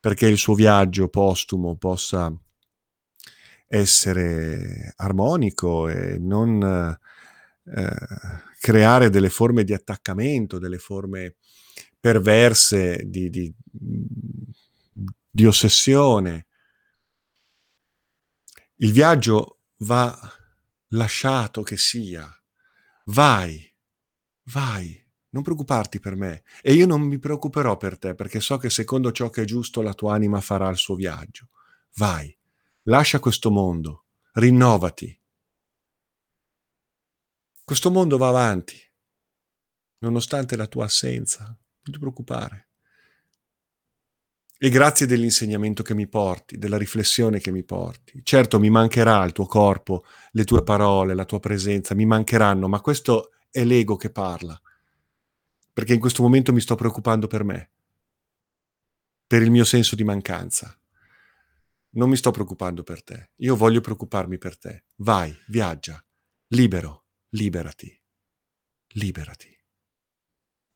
perché 0.00 0.26
il 0.26 0.38
suo 0.38 0.54
viaggio 0.54 1.08
postumo 1.08 1.76
possa 1.76 2.32
essere 3.66 4.94
armonico 4.96 5.88
e 5.88 6.18
non 6.18 6.98
creare 8.58 9.10
delle 9.10 9.30
forme 9.30 9.64
di 9.64 9.72
attaccamento, 9.72 10.58
delle 10.58 10.78
forme 10.78 11.36
perverse 11.98 13.02
di, 13.06 13.30
di, 13.30 13.54
di 15.30 15.46
ossessione. 15.46 16.46
Il 18.76 18.92
viaggio 18.92 19.60
va 19.78 20.18
lasciato 20.88 21.62
che 21.62 21.76
sia. 21.76 22.28
Vai, 23.06 23.70
vai, 24.44 25.06
non 25.30 25.42
preoccuparti 25.42 26.00
per 26.00 26.16
me. 26.16 26.42
E 26.62 26.72
io 26.72 26.86
non 26.86 27.02
mi 27.02 27.18
preoccuperò 27.18 27.76
per 27.76 27.98
te, 27.98 28.14
perché 28.14 28.40
so 28.40 28.56
che 28.56 28.70
secondo 28.70 29.12
ciò 29.12 29.28
che 29.28 29.42
è 29.42 29.44
giusto 29.44 29.82
la 29.82 29.94
tua 29.94 30.14
anima 30.14 30.40
farà 30.40 30.68
il 30.70 30.76
suo 30.76 30.94
viaggio. 30.94 31.48
Vai, 31.96 32.34
lascia 32.84 33.20
questo 33.20 33.50
mondo, 33.50 34.06
rinnovati. 34.32 35.19
Questo 37.70 37.92
mondo 37.92 38.16
va 38.16 38.26
avanti, 38.26 38.76
nonostante 39.98 40.56
la 40.56 40.66
tua 40.66 40.86
assenza. 40.86 41.44
Non 41.44 41.92
ti 41.94 42.00
preoccupare. 42.00 42.70
E 44.58 44.68
grazie 44.70 45.06
dell'insegnamento 45.06 45.84
che 45.84 45.94
mi 45.94 46.08
porti, 46.08 46.58
della 46.58 46.76
riflessione 46.76 47.38
che 47.38 47.52
mi 47.52 47.62
porti. 47.62 48.22
Certo 48.24 48.58
mi 48.58 48.70
mancherà 48.70 49.22
il 49.22 49.30
tuo 49.30 49.46
corpo, 49.46 50.04
le 50.32 50.42
tue 50.42 50.64
parole, 50.64 51.14
la 51.14 51.24
tua 51.24 51.38
presenza, 51.38 51.94
mi 51.94 52.06
mancheranno, 52.06 52.66
ma 52.66 52.80
questo 52.80 53.34
è 53.52 53.62
l'ego 53.62 53.94
che 53.94 54.10
parla. 54.10 54.60
Perché 55.72 55.94
in 55.94 56.00
questo 56.00 56.24
momento 56.24 56.52
mi 56.52 56.60
sto 56.60 56.74
preoccupando 56.74 57.28
per 57.28 57.44
me, 57.44 57.70
per 59.28 59.42
il 59.42 59.50
mio 59.52 59.64
senso 59.64 59.94
di 59.94 60.02
mancanza. 60.02 60.76
Non 61.90 62.08
mi 62.08 62.16
sto 62.16 62.32
preoccupando 62.32 62.82
per 62.82 63.04
te, 63.04 63.30
io 63.36 63.54
voglio 63.54 63.80
preoccuparmi 63.80 64.38
per 64.38 64.58
te. 64.58 64.86
Vai, 64.96 65.32
viaggia, 65.46 66.04
libero, 66.48 66.99
liberati, 67.30 68.00
liberati. 68.94 69.56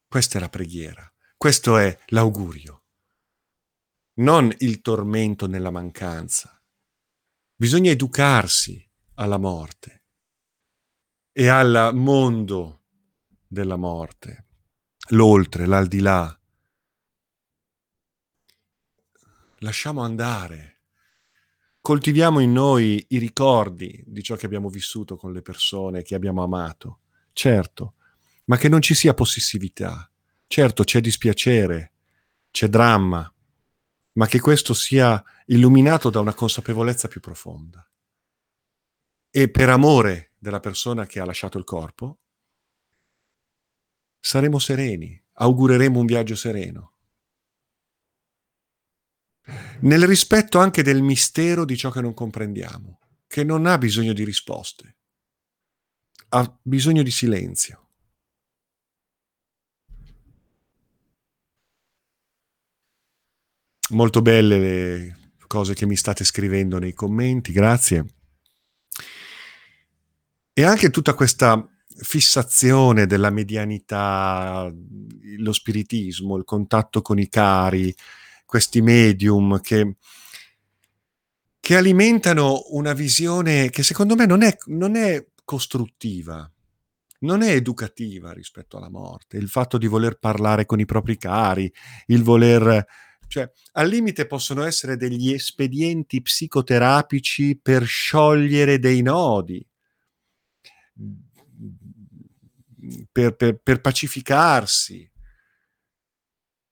Questa 0.06 0.38
è 0.38 0.40
la 0.40 0.48
preghiera, 0.48 1.12
questo 1.36 1.76
è 1.78 1.98
l'augurio 2.08 2.84
non 4.16 4.54
il 4.58 4.80
tormento 4.80 5.46
nella 5.46 5.70
mancanza. 5.70 6.60
Bisogna 7.56 7.90
educarsi 7.90 8.88
alla 9.14 9.38
morte 9.38 10.04
e 11.32 11.48
al 11.48 11.90
mondo 11.94 12.82
della 13.46 13.76
morte, 13.76 14.46
l'oltre, 15.10 15.66
l'aldilà. 15.66 16.38
Lasciamo 19.58 20.02
andare. 20.02 20.73
Coltiviamo 21.86 22.40
in 22.40 22.50
noi 22.50 23.04
i 23.10 23.18
ricordi 23.18 24.02
di 24.06 24.22
ciò 24.22 24.36
che 24.36 24.46
abbiamo 24.46 24.70
vissuto 24.70 25.18
con 25.18 25.34
le 25.34 25.42
persone 25.42 26.00
che 26.00 26.14
abbiamo 26.14 26.42
amato, 26.42 27.00
certo, 27.34 27.96
ma 28.44 28.56
che 28.56 28.70
non 28.70 28.80
ci 28.80 28.94
sia 28.94 29.12
possessività. 29.12 30.10
Certo, 30.46 30.82
c'è 30.82 31.02
dispiacere, 31.02 31.92
c'è 32.50 32.68
dramma, 32.68 33.30
ma 34.12 34.26
che 34.26 34.40
questo 34.40 34.72
sia 34.72 35.22
illuminato 35.44 36.08
da 36.08 36.20
una 36.20 36.32
consapevolezza 36.32 37.06
più 37.06 37.20
profonda. 37.20 37.86
E 39.28 39.50
per 39.50 39.68
amore 39.68 40.32
della 40.38 40.60
persona 40.60 41.04
che 41.04 41.20
ha 41.20 41.26
lasciato 41.26 41.58
il 41.58 41.64
corpo, 41.64 42.18
saremo 44.18 44.58
sereni, 44.58 45.22
augureremo 45.34 46.00
un 46.00 46.06
viaggio 46.06 46.34
sereno. 46.34 46.93
Nel 49.80 50.06
rispetto 50.06 50.58
anche 50.58 50.82
del 50.82 51.02
mistero 51.02 51.64
di 51.64 51.76
ciò 51.76 51.90
che 51.90 52.00
non 52.00 52.14
comprendiamo, 52.14 52.98
che 53.26 53.44
non 53.44 53.66
ha 53.66 53.76
bisogno 53.76 54.12
di 54.12 54.24
risposte, 54.24 54.96
ha 56.28 56.58
bisogno 56.62 57.02
di 57.02 57.10
silenzio. 57.10 57.80
Molto 63.90 64.22
belle 64.22 64.58
le 64.58 65.18
cose 65.46 65.74
che 65.74 65.84
mi 65.84 65.94
state 65.94 66.24
scrivendo 66.24 66.78
nei 66.78 66.94
commenti, 66.94 67.52
grazie. 67.52 68.06
E 70.52 70.62
anche 70.62 70.90
tutta 70.90 71.14
questa 71.14 71.68
fissazione 71.86 73.06
della 73.06 73.30
medianità, 73.30 74.72
lo 75.36 75.52
spiritismo, 75.52 76.36
il 76.36 76.44
contatto 76.44 77.02
con 77.02 77.18
i 77.18 77.28
cari, 77.28 77.94
questi 78.54 78.82
medium 78.82 79.60
che, 79.60 79.96
che 81.58 81.76
alimentano 81.76 82.66
una 82.68 82.92
visione 82.92 83.68
che 83.68 83.82
secondo 83.82 84.14
me 84.14 84.26
non 84.26 84.44
è, 84.44 84.56
non 84.66 84.94
è 84.94 85.26
costruttiva, 85.42 86.48
non 87.22 87.42
è 87.42 87.50
educativa 87.50 88.32
rispetto 88.32 88.76
alla 88.76 88.88
morte. 88.88 89.38
Il 89.38 89.48
fatto 89.48 89.76
di 89.76 89.88
voler 89.88 90.20
parlare 90.20 90.66
con 90.66 90.78
i 90.78 90.84
propri 90.84 91.16
cari, 91.16 91.68
il 92.06 92.22
voler... 92.22 92.86
Cioè, 93.26 93.50
al 93.72 93.88
limite 93.88 94.28
possono 94.28 94.62
essere 94.62 94.96
degli 94.96 95.32
espedienti 95.32 96.22
psicoterapici 96.22 97.58
per 97.60 97.84
sciogliere 97.86 98.78
dei 98.78 99.02
nodi, 99.02 99.66
per, 103.10 103.34
per, 103.34 103.58
per 103.60 103.80
pacificarsi, 103.80 105.10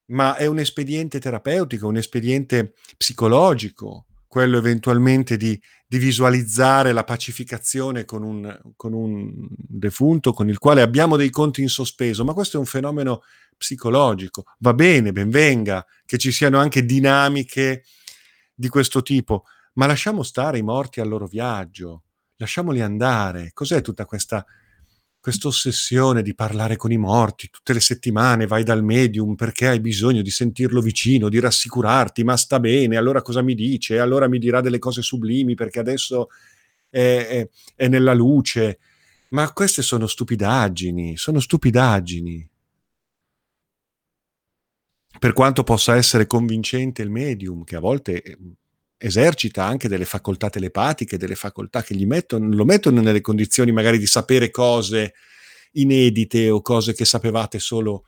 ma 0.07 0.35
è 0.35 0.45
un 0.45 0.59
espediente 0.59 1.19
terapeutico, 1.19 1.87
un 1.87 1.97
espediente 1.97 2.73
psicologico, 2.97 4.05
quello 4.27 4.57
eventualmente 4.57 5.37
di, 5.37 5.59
di 5.87 5.97
visualizzare 5.99 6.91
la 6.91 7.03
pacificazione 7.03 8.03
con 8.03 8.23
un, 8.23 8.59
con 8.75 8.93
un, 8.93 9.47
defunto 9.49 10.33
con 10.33 10.49
il 10.49 10.57
quale 10.57 10.81
abbiamo 10.81 11.17
dei 11.17 11.29
conti 11.29 11.61
in 11.61 11.69
sospeso, 11.69 12.23
ma 12.23 12.33
questo 12.33 12.57
è 12.57 12.59
un 12.59 12.65
fenomeno 12.65 13.21
psicologico. 13.55 14.45
Va 14.59 14.73
bene, 14.73 15.11
ben 15.11 15.29
venga, 15.29 15.85
che 16.05 16.17
ci 16.17 16.31
siano 16.31 16.57
anche 16.57 16.83
dinamiche 16.83 17.83
di 18.55 18.69
questo 18.69 19.03
tipo, 19.03 19.45
ma 19.73 19.85
lasciamo 19.85 20.23
stare 20.23 20.57
i 20.57 20.63
morti 20.63 20.99
al 20.99 21.09
loro 21.09 21.27
viaggio, 21.27 22.03
lasciamoli 22.37 22.81
andare. 22.81 23.51
Cos'è 23.53 23.81
tutta 23.81 24.05
questa 24.05 24.43
questa 25.23 25.47
ossessione 25.47 26.21
di 26.21 26.35
parlare 26.35 26.75
con 26.75 26.91
i 26.91 26.97
morti 26.97 27.49
tutte 27.49 27.71
le 27.71 27.79
settimane, 27.79 28.45
vai 28.45 28.65
dal 28.65 28.83
medium 28.83 29.35
perché 29.35 29.69
hai 29.69 29.79
bisogno 29.79 30.21
di 30.21 30.29
sentirlo 30.29 30.81
vicino, 30.81 31.29
di 31.29 31.39
rassicurarti, 31.39 32.25
ma 32.25 32.35
sta 32.35 32.59
bene, 32.59 32.97
allora 32.97 33.21
cosa 33.21 33.41
mi 33.41 33.55
dice? 33.55 33.99
Allora 33.99 34.27
mi 34.27 34.37
dirà 34.37 34.59
delle 34.59 34.79
cose 34.79 35.01
sublimi 35.01 35.55
perché 35.55 35.79
adesso 35.79 36.27
è, 36.89 36.99
è, 36.99 37.49
è 37.73 37.87
nella 37.87 38.13
luce. 38.13 38.79
Ma 39.29 39.49
queste 39.53 39.81
sono 39.81 40.07
stupidaggini, 40.07 41.15
sono 41.15 41.39
stupidaggini. 41.39 42.49
Per 45.17 45.31
quanto 45.31 45.63
possa 45.63 45.95
essere 45.95 46.27
convincente 46.27 47.01
il 47.01 47.09
medium, 47.09 47.63
che 47.63 47.77
a 47.77 47.79
volte 47.79 48.37
esercita 49.03 49.65
anche 49.65 49.89
delle 49.89 50.05
facoltà 50.05 50.49
telepatiche, 50.49 51.17
delle 51.17 51.35
facoltà 51.35 51.83
che 51.83 51.93
gli 51.93 52.05
mettono, 52.05 52.47
lo 52.55 52.63
mettono 52.63 53.01
nelle 53.01 53.19
condizioni 53.19 53.73
magari 53.73 53.97
di 53.97 54.05
sapere 54.05 54.49
cose 54.49 55.13
inedite 55.73 56.49
o 56.49 56.61
cose 56.61 56.93
che 56.93 57.03
sapevate 57.03 57.59
solo, 57.59 58.05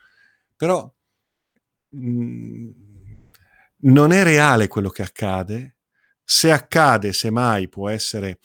però 0.56 0.90
mh, 1.90 2.00
mm, 2.00 2.70
non 3.82 4.14
è 4.14 4.24
reale 4.24 4.68
quello 4.68 4.90
che 4.90 5.02
accade. 5.02 5.76
Se 6.24 6.50
accade, 6.50 7.12
semmai, 7.12 7.68
può 7.68 7.90
essere 7.90 8.40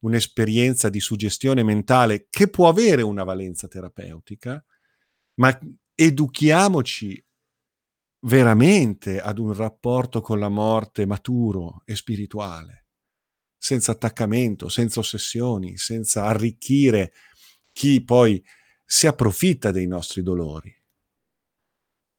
un'esperienza 0.00 0.88
di 0.88 1.00
suggestione 1.00 1.62
mentale 1.62 2.28
che 2.30 2.48
può 2.48 2.68
avere 2.68 3.02
una 3.02 3.24
valenza 3.24 3.68
terapeutica, 3.68 4.64
ma 5.34 5.56
educhiamoci 5.94 7.22
veramente 8.20 9.20
ad 9.20 9.38
un 9.38 9.52
rapporto 9.54 10.20
con 10.20 10.38
la 10.38 10.48
morte 10.48 11.06
maturo 11.06 11.82
e 11.84 11.96
spirituale, 11.96 12.86
senza 13.56 13.92
attaccamento, 13.92 14.68
senza 14.68 15.00
ossessioni, 15.00 15.76
senza 15.76 16.24
arricchire 16.24 17.12
chi 17.72 18.02
poi 18.04 18.42
si 18.84 19.06
approfitta 19.06 19.70
dei 19.70 19.86
nostri 19.86 20.22
dolori, 20.22 20.74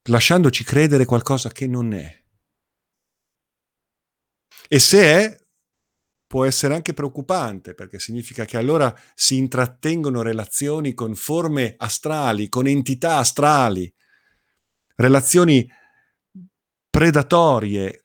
lasciandoci 0.09 0.63
credere 0.63 1.05
qualcosa 1.05 1.49
che 1.49 1.67
non 1.67 1.93
è. 1.93 2.19
E 4.67 4.79
se 4.79 5.01
è, 5.03 5.37
può 6.25 6.45
essere 6.45 6.73
anche 6.73 6.93
preoccupante, 6.93 7.73
perché 7.73 7.99
significa 7.99 8.45
che 8.45 8.55
allora 8.55 8.97
si 9.13 9.35
intrattengono 9.35 10.21
relazioni 10.21 10.93
con 10.93 11.13
forme 11.13 11.75
astrali, 11.77 12.47
con 12.47 12.67
entità 12.67 13.17
astrali, 13.17 13.93
relazioni 14.95 15.69
predatorie, 16.91 18.03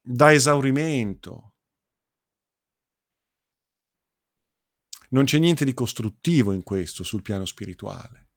da 0.00 0.32
esaurimento. 0.32 1.54
Non 5.10 5.24
c'è 5.24 5.38
niente 5.38 5.64
di 5.64 5.74
costruttivo 5.74 6.52
in 6.52 6.62
questo 6.62 7.02
sul 7.02 7.22
piano 7.22 7.44
spirituale. 7.44 8.28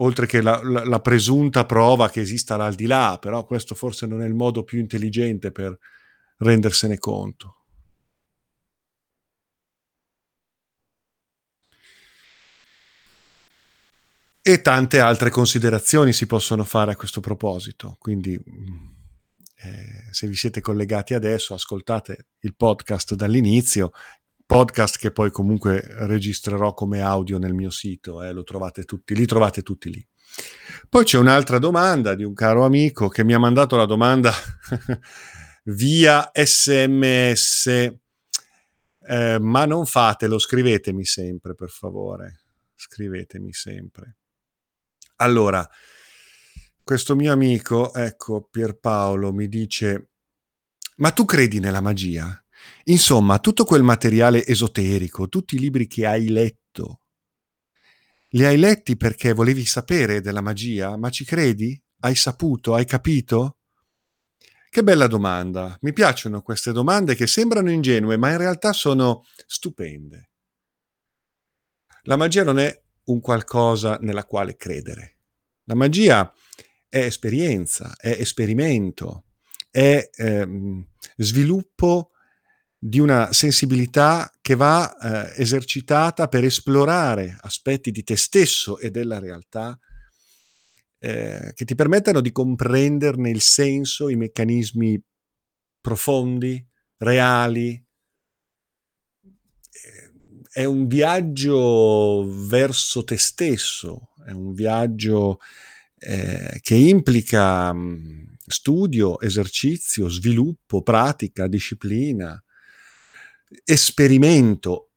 Oltre 0.00 0.26
che 0.26 0.40
la, 0.40 0.62
la, 0.62 0.84
la 0.84 1.00
presunta 1.00 1.66
prova 1.66 2.08
che 2.08 2.20
esista 2.20 2.56
l'aldilà, 2.56 3.18
però 3.18 3.44
questo 3.44 3.74
forse 3.74 4.06
non 4.06 4.22
è 4.22 4.26
il 4.26 4.34
modo 4.34 4.62
più 4.62 4.78
intelligente 4.78 5.50
per 5.50 5.76
rendersene 6.36 6.98
conto. 6.98 7.57
E 14.50 14.62
tante 14.62 14.98
altre 14.98 15.28
considerazioni 15.28 16.14
si 16.14 16.24
possono 16.24 16.64
fare 16.64 16.92
a 16.92 16.96
questo 16.96 17.20
proposito. 17.20 17.96
Quindi 17.98 18.30
mm, 18.30 18.76
eh, 19.56 20.08
se 20.10 20.26
vi 20.26 20.34
siete 20.34 20.62
collegati 20.62 21.12
adesso, 21.12 21.52
ascoltate 21.52 22.28
il 22.38 22.56
podcast 22.56 23.12
dall'inizio, 23.12 23.90
podcast 24.46 24.96
che 24.96 25.10
poi 25.10 25.30
comunque 25.30 25.84
registrerò 25.86 26.72
come 26.72 27.02
audio 27.02 27.36
nel 27.36 27.52
mio 27.52 27.68
sito, 27.68 28.22
eh, 28.22 28.42
trovate 28.42 28.84
tutti, 28.84 29.14
li 29.14 29.26
trovate 29.26 29.60
tutti 29.60 29.92
lì. 29.92 30.08
Poi 30.88 31.04
c'è 31.04 31.18
un'altra 31.18 31.58
domanda 31.58 32.14
di 32.14 32.24
un 32.24 32.32
caro 32.32 32.64
amico 32.64 33.08
che 33.08 33.24
mi 33.24 33.34
ha 33.34 33.38
mandato 33.38 33.76
la 33.76 33.84
domanda 33.84 34.32
via 35.64 36.30
sms, 36.32 37.66
eh, 37.66 39.38
ma 39.38 39.66
non 39.66 39.84
fatelo, 39.84 40.38
scrivetemi 40.38 41.04
sempre 41.04 41.54
per 41.54 41.68
favore, 41.68 42.44
scrivetemi 42.74 43.52
sempre. 43.52 44.17
Allora, 45.20 45.68
questo 46.84 47.16
mio 47.16 47.32
amico, 47.32 47.92
ecco, 47.92 48.46
Pierpaolo, 48.48 49.32
mi 49.32 49.48
dice, 49.48 50.10
ma 50.96 51.10
tu 51.10 51.24
credi 51.24 51.58
nella 51.58 51.80
magia? 51.80 52.40
Insomma, 52.84 53.40
tutto 53.40 53.64
quel 53.64 53.82
materiale 53.82 54.46
esoterico, 54.46 55.28
tutti 55.28 55.56
i 55.56 55.58
libri 55.58 55.88
che 55.88 56.06
hai 56.06 56.28
letto, 56.28 57.00
li 58.32 58.44
hai 58.44 58.58
letti 58.58 58.96
perché 58.96 59.32
volevi 59.32 59.64
sapere 59.64 60.20
della 60.20 60.40
magia? 60.40 60.96
Ma 60.96 61.10
ci 61.10 61.24
credi? 61.24 61.80
Hai 62.00 62.14
saputo? 62.14 62.74
Hai 62.74 62.84
capito? 62.84 63.56
Che 64.70 64.82
bella 64.84 65.08
domanda. 65.08 65.76
Mi 65.80 65.92
piacciono 65.92 66.42
queste 66.42 66.70
domande 66.70 67.16
che 67.16 67.26
sembrano 67.26 67.72
ingenue, 67.72 68.16
ma 68.16 68.30
in 68.30 68.36
realtà 68.36 68.72
sono 68.72 69.24
stupende. 69.46 70.30
La 72.02 72.16
magia 72.16 72.44
non 72.44 72.58
è 72.58 72.82
un 73.08 73.20
qualcosa 73.20 73.98
nella 74.00 74.24
quale 74.24 74.56
credere. 74.56 75.16
La 75.64 75.74
magia 75.74 76.32
è 76.88 76.98
esperienza, 76.98 77.94
è 77.96 78.16
esperimento, 78.18 79.24
è 79.70 80.08
ehm, 80.14 80.86
sviluppo 81.16 82.12
di 82.78 83.00
una 83.00 83.32
sensibilità 83.32 84.32
che 84.40 84.54
va 84.54 84.96
eh, 84.96 85.42
esercitata 85.42 86.28
per 86.28 86.44
esplorare 86.44 87.36
aspetti 87.40 87.90
di 87.90 88.04
te 88.04 88.16
stesso 88.16 88.78
e 88.78 88.90
della 88.90 89.18
realtà 89.18 89.78
eh, 91.00 91.52
che 91.54 91.64
ti 91.64 91.74
permettano 91.74 92.20
di 92.20 92.32
comprenderne 92.32 93.30
il 93.30 93.40
senso, 93.40 94.08
i 94.08 94.16
meccanismi 94.16 95.00
profondi, 95.80 96.64
reali, 96.98 97.84
è 100.58 100.64
un 100.64 100.88
viaggio 100.88 102.26
verso 102.48 103.04
te 103.04 103.16
stesso, 103.16 104.08
è 104.26 104.32
un 104.32 104.54
viaggio 104.54 105.38
eh, 106.00 106.58
che 106.60 106.74
implica 106.74 107.72
mm, 107.72 108.24
studio, 108.44 109.20
esercizio, 109.20 110.08
sviluppo, 110.08 110.82
pratica, 110.82 111.46
disciplina, 111.46 112.42
esperimento. 113.62 114.90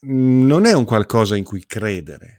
Non 0.00 0.66
è 0.66 0.74
un 0.74 0.84
qualcosa 0.84 1.34
in 1.34 1.44
cui 1.44 1.64
credere. 1.64 2.37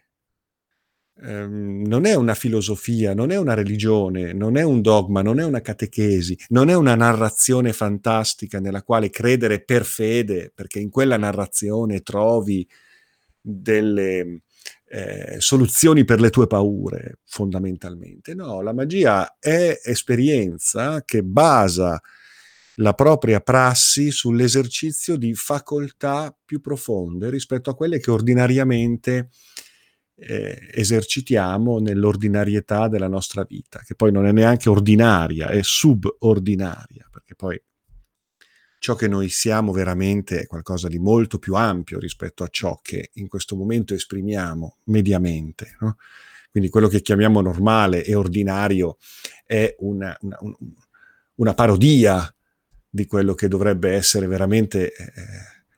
Ehm, 1.22 1.84
non 1.86 2.06
è 2.06 2.16
una 2.16 2.36
filosofia, 2.36 3.14
non 3.14 3.32
è 3.32 3.38
una 3.38 3.54
religione, 3.54 4.34
non 4.34 4.58
è 4.58 4.64
un 4.64 4.82
dogma, 4.82 5.22
non 5.22 5.40
è 5.40 5.44
una 5.44 5.62
catechesi, 5.62 6.38
non 6.50 6.70
è 6.70 6.76
una 6.76 6.96
narrazione 6.96 7.74
fantastica 7.74 8.60
nella 8.60 8.84
quale 8.84 9.10
credere 9.10 9.64
per 9.64 9.86
fede, 9.86 10.52
perché 10.54 10.80
in 10.80 10.90
quella 10.90 11.18
narrazione 11.18 12.02
trovi 12.02 12.68
delle 13.42 14.42
eh, 14.88 15.36
soluzioni 15.40 16.04
per 16.04 16.20
le 16.20 16.30
tue 16.30 16.48
paure, 16.48 17.20
fondamentalmente. 17.26 18.34
No, 18.34 18.62
la 18.62 18.74
magia 18.74 19.38
è 19.40 19.80
esperienza 19.84 21.04
che 21.06 21.24
basa 21.24 22.02
la 22.76 22.94
propria 22.94 23.42
prassi 23.42 24.10
sull'esercizio 24.10 25.18
di 25.18 25.34
facoltà 25.36 26.36
più 26.46 26.62
profonde 26.62 27.30
rispetto 27.30 27.70
a 27.70 27.76
quelle 27.76 28.00
che 28.00 28.10
ordinariamente 28.10 29.30
eh, 30.20 30.70
esercitiamo 30.74 31.80
nell'ordinarietà 31.80 32.88
della 32.88 33.08
nostra 33.08 33.44
vita, 33.44 33.82
che 33.86 33.96
poi 33.96 34.12
non 34.12 34.26
è 34.26 34.32
neanche 34.32 34.70
ordinaria, 34.70 35.48
è 35.48 35.62
subordinaria, 35.62 37.08
perché 37.12 37.36
poi 37.36 37.62
ciò 38.80 38.96
che 38.96 39.08
noi 39.08 39.30
siamo 39.30 39.72
veramente 39.72 40.42
è 40.42 40.48
qualcosa 40.48 40.88
di 40.88 41.00
molto 41.00 41.38
più 41.38 41.56
ampio 41.56 42.00
rispetto 42.00 42.44
a 42.44 42.48
ciò 42.50 42.80
che 42.82 43.10
in 43.14 43.28
questo 43.28 43.56
momento 43.56 43.94
esprimiamo 43.94 44.78
mediamente. 44.86 45.76
No? 45.80 45.98
Quindi 46.52 46.70
quello 46.70 46.88
che 46.88 47.02
chiamiamo 47.02 47.42
normale 47.42 48.04
e 48.04 48.16
ordinario 48.16 48.98
è 49.46 49.76
una, 49.80 50.18
una, 50.22 50.38
una 51.36 51.54
parodia 51.54 52.34
di 52.90 53.06
quello 53.06 53.36
che 53.36 53.48
dovrebbe 53.48 53.92
essere 53.92 54.26
veramente 54.26 54.92
eh, 54.92 55.14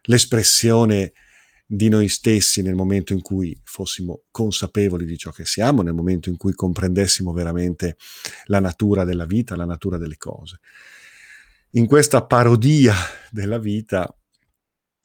l'espressione 0.04 1.12
di 1.74 1.88
noi 1.88 2.10
stessi 2.10 2.62
nel 2.62 2.76
momento 2.76 3.14
in 3.14 3.22
cui 3.22 3.58
fossimo 3.64 4.24
consapevoli 4.30 5.06
di 5.06 5.18
ciò 5.18 5.32
che 5.32 5.46
siamo, 5.46 5.82
nel 5.82 5.94
momento 5.94 6.28
in 6.28 6.36
cui 6.36 6.52
comprendessimo 6.52 7.32
veramente 7.32 7.96
la 8.48 8.60
natura 8.60 9.06
della 9.06 9.24
vita, 9.24 9.56
la 9.56 9.64
natura 9.64 9.98
delle 9.98 10.18
cose. 10.18 10.60
In 11.72 11.86
questa 11.86 12.26
parodia 12.26 12.94
della 13.32 13.58
vita, 13.58 14.14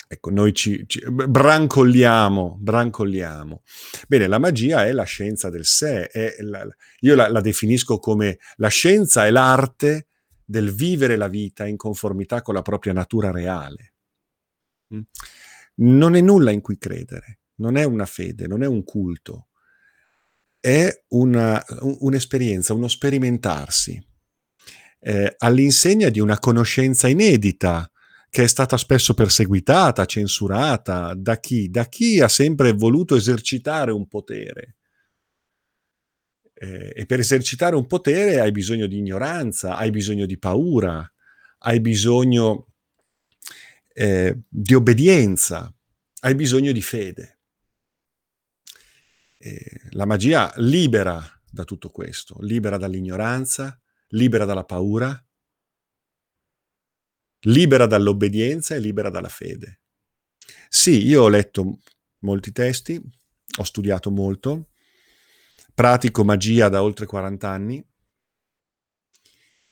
ecco, 0.09 0.31
noi 0.31 0.53
ci, 0.55 0.83
ci 0.89 1.05
brancolliamo, 1.09 2.57
brancolliamo. 2.59 3.63
Bene, 4.09 4.27
la 4.27 4.41
magia 4.41 4.87
è 4.87 4.91
la 4.91 5.05
scienza 5.05 5.51
del 5.51 5.67
sé, 5.67 6.11
la, 6.41 6.67
io 6.99 7.15
la, 7.15 7.29
la 7.29 7.41
definisco 7.41 8.01
come 8.01 8.39
la 8.57 8.69
scienza 8.69 9.25
è 9.25 9.31
l'arte 9.31 10.09
del 10.45 10.75
vivere 10.75 11.15
la 11.15 11.29
vita 11.29 11.65
in 11.65 11.77
conformità 11.77 12.43
con 12.43 12.55
la 12.55 12.63
propria 12.63 12.93
natura 12.93 13.31
reale. 13.31 13.93
Mm? 14.93 15.01
Non 15.79 16.15
è 16.17 16.21
nulla 16.21 16.51
in 16.51 16.61
cui 16.61 16.79
credere, 16.79 17.41
non 17.57 17.77
è 17.77 17.85
una 17.85 18.07
fede, 18.07 18.47
non 18.47 18.63
è 18.63 18.67
un 18.67 18.83
culto, 18.85 19.49
è 20.59 21.05
una, 21.09 21.63
un'esperienza, 22.01 22.75
uno 22.75 22.89
sperimentarsi 22.89 24.03
eh, 25.01 25.35
all'insegna 25.39 26.09
di 26.09 26.21
una 26.21 26.39
conoscenza 26.39 27.09
inedita 27.09 27.89
che 28.29 28.43
è 28.43 28.49
stata 28.49 28.77
spesso 28.77 29.15
perseguitata, 29.15 30.05
censurata 30.05 31.15
da 31.15 31.39
chi? 31.39 31.71
Da 31.71 31.87
chi 31.87 32.21
ha 32.21 32.29
sempre 32.29 32.73
voluto 32.73 33.15
esercitare 33.15 33.93
un 33.93 34.09
potere 34.09 34.77
eh, 36.55 36.93
e 36.95 37.07
per 37.07 37.21
esercitare 37.21 37.77
un 37.77 37.87
potere 37.87 38.41
hai 38.41 38.51
bisogno 38.51 38.87
di 38.87 38.99
ignoranza, 38.99 39.77
hai 39.77 39.91
bisogno 39.91 40.27
di 40.27 40.39
paura, 40.39 41.09
hai 41.59 41.81
bisogno 41.81 42.67
eh, 43.99 44.39
di 44.47 44.75
obbedienza, 44.75 45.75
hai 46.21 46.35
bisogno 46.35 46.71
di 46.71 46.83
fede. 46.83 47.39
Eh, 49.39 49.81
la 49.93 50.05
magia 50.05 50.53
libera 50.57 51.25
da 51.51 51.65
tutto 51.65 51.89
questo, 51.89 52.37
libera 52.41 52.77
dall'ignoranza, 52.77 53.81
libera 54.09 54.45
dalla 54.45 54.65
paura, 54.65 55.19
libera 57.45 57.87
dall'obbedienza 57.87 58.75
e 58.75 58.81
libera 58.81 59.09
dalla 59.09 59.31
fede. 59.31 59.81
Sì, 60.69 61.07
io 61.07 61.23
ho 61.23 61.29
letto 61.29 61.79
molti 62.19 62.53
testi, 62.53 63.01
ho 63.59 63.65
studiato 63.65 64.11
molto, 64.11 64.73
pratico 65.73 66.23
magia 66.23 66.69
da 66.69 66.83
oltre 66.83 67.07
40 67.07 67.49
anni 67.49 67.87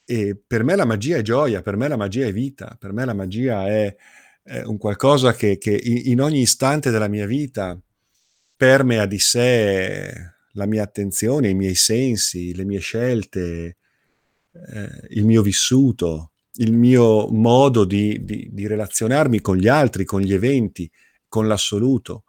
e 0.05 0.36
per 0.46 0.64
me 0.64 0.76
la 0.76 0.84
magia 0.84 1.16
è 1.16 1.22
gioia, 1.22 1.62
per 1.62 1.76
me 1.76 1.88
la 1.88 1.96
magia 1.96 2.26
è 2.26 2.32
vita, 2.32 2.76
per 2.78 2.92
me 2.92 3.05
la 3.05 3.14
magia 3.14 3.66
è, 3.66 3.94
è 4.42 4.62
un 4.62 4.76
qualcosa 4.76 5.32
che, 5.32 5.57
che, 5.59 5.74
in 5.74 6.20
ogni 6.20 6.40
istante 6.40 6.90
della 6.90 7.09
mia 7.09 7.26
vita 7.26 7.78
permea 8.57 9.07
di 9.07 9.18
sé 9.18 10.32
la 10.52 10.66
mia 10.66 10.82
attenzione, 10.82 11.48
i 11.48 11.55
miei 11.55 11.74
sensi, 11.74 12.55
le 12.55 12.64
mie 12.64 12.78
scelte, 12.78 13.76
eh, 14.52 14.88
il 15.11 15.24
mio 15.24 15.42
vissuto, 15.42 16.32
il 16.57 16.72
mio 16.72 17.26
modo 17.28 17.84
di, 17.84 18.24
di, 18.24 18.48
di 18.52 18.66
relazionarmi 18.66 19.40
con 19.40 19.57
gli 19.57 19.68
altri, 19.68 20.05
con 20.05 20.20
gli 20.20 20.32
eventi, 20.32 20.90
con 21.26 21.48
l'assoluto. 21.48 22.24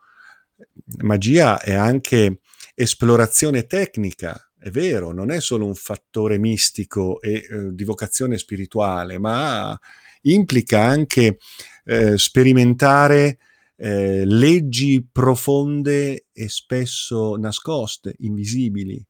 Magia 0.99 1.61
è 1.61 1.73
anche 1.73 2.39
esplorazione 2.73 3.65
tecnica, 3.65 4.39
è 4.65 4.71
vero, 4.71 5.11
non 5.11 5.29
è 5.29 5.39
solo 5.41 5.67
un 5.67 5.75
fattore 5.75 6.39
mistico 6.39 7.21
e 7.21 7.45
eh, 7.47 7.75
di 7.75 7.83
vocazione 7.83 8.35
spirituale, 8.39 9.19
ma 9.19 9.79
implica 10.21 10.81
anche 10.81 11.37
eh, 11.83 12.17
sperimentare 12.17 13.37
eh, 13.75 14.25
leggi 14.25 15.07
profonde 15.11 16.25
e 16.31 16.49
spesso 16.49 17.35
nascoste, 17.35 18.15
invisibili 18.21 19.05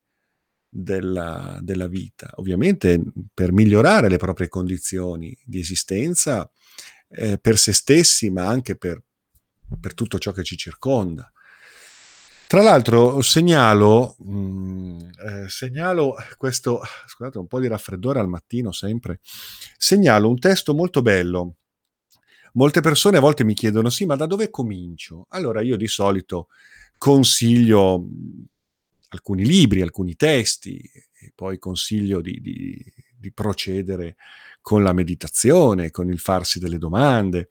della, 0.67 1.57
della, 1.61 1.87
vita. 1.87 2.31
Ovviamente 2.33 3.01
per 3.33 3.53
migliorare 3.53 4.09
le 4.09 4.17
proprie 4.17 4.49
condizioni 4.49 5.33
di 5.41 5.61
esistenza 5.61 6.51
eh, 7.07 7.37
per 7.37 7.57
se 7.57 7.71
stessi, 7.71 8.29
ma 8.29 8.45
anche 8.45 8.75
per, 8.75 9.01
per 9.79 9.93
tutto 9.93 10.19
ciò 10.19 10.33
che 10.33 10.43
ci 10.43 10.57
circonda. 10.57 11.31
Tra 12.47 12.61
l'altro 12.61 13.21
segnalo, 13.21 14.15
mh, 14.19 14.37
mm, 14.37 14.99
eh, 14.99 15.49
segnalo 15.49 16.15
questo, 16.37 16.81
scusate, 17.07 17.39
un 17.39 17.47
po' 17.47 17.59
di 17.59 17.67
raffreddore 17.67 18.19
al 18.19 18.27
mattino 18.27 18.71
sempre, 18.71 19.19
segnalo 19.77 20.29
un 20.29 20.39
testo 20.39 20.75
molto 20.75 21.01
bello. 21.01 21.55
Molte 22.53 22.81
persone 22.81 23.17
a 23.17 23.21
volte 23.21 23.43
mi 23.43 23.53
chiedono, 23.53 23.89
sì, 23.89 24.05
ma 24.05 24.15
da 24.15 24.27
dove 24.27 24.49
comincio? 24.49 25.25
Allora 25.29 25.61
io 25.61 25.75
di 25.75 25.87
solito 25.87 26.47
consiglio 26.97 27.99
mm, 27.99 28.43
alcuni 29.09 29.43
libri, 29.43 29.81
alcuni 29.81 30.15
testi, 30.15 30.77
e 30.77 31.31
poi 31.33 31.57
consiglio 31.57 32.21
di, 32.21 32.39
di, 32.41 32.77
di 33.17 33.31
procedere 33.33 34.17
con 34.61 34.83
la 34.83 34.93
meditazione, 34.93 35.89
con 35.89 36.09
il 36.09 36.19
farsi 36.19 36.59
delle 36.59 36.77
domande. 36.77 37.49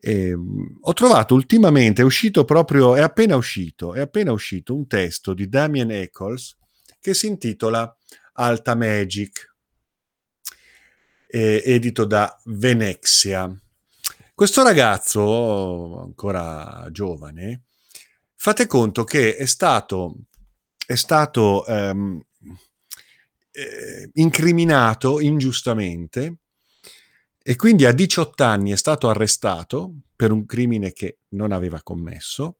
E, 0.00 0.28
ehm, 0.28 0.78
ho 0.80 0.92
trovato 0.92 1.34
ultimamente, 1.34 2.02
è 2.02 2.04
uscito 2.04 2.44
proprio, 2.44 2.94
è 2.94 3.00
appena 3.00 3.36
uscito, 3.36 3.94
è 3.94 4.00
appena 4.00 4.32
uscito 4.32 4.74
un 4.74 4.86
testo 4.86 5.34
di 5.34 5.48
Damien 5.48 5.90
Eccles 5.90 6.56
che 7.00 7.14
si 7.14 7.26
intitola 7.26 7.96
Alta 8.34 8.74
Magic, 8.74 9.54
eh, 11.26 11.62
edito 11.64 12.04
da 12.04 12.40
Venexia. 12.44 13.52
Questo 14.34 14.62
ragazzo, 14.62 16.00
ancora 16.00 16.86
giovane, 16.90 17.64
fate 18.36 18.66
conto 18.66 19.02
che 19.04 19.36
è 19.36 19.46
stato, 19.46 20.14
è 20.86 20.94
stato 20.94 21.66
ehm, 21.66 22.22
eh, 23.50 24.10
incriminato 24.14 25.20
ingiustamente 25.20 26.36
e 27.48 27.56
quindi 27.56 27.86
a 27.86 27.92
18 27.92 28.44
anni 28.44 28.72
è 28.72 28.76
stato 28.76 29.08
arrestato 29.08 30.00
per 30.14 30.32
un 30.32 30.44
crimine 30.44 30.92
che 30.92 31.20
non 31.28 31.50
aveva 31.50 31.82
commesso 31.82 32.58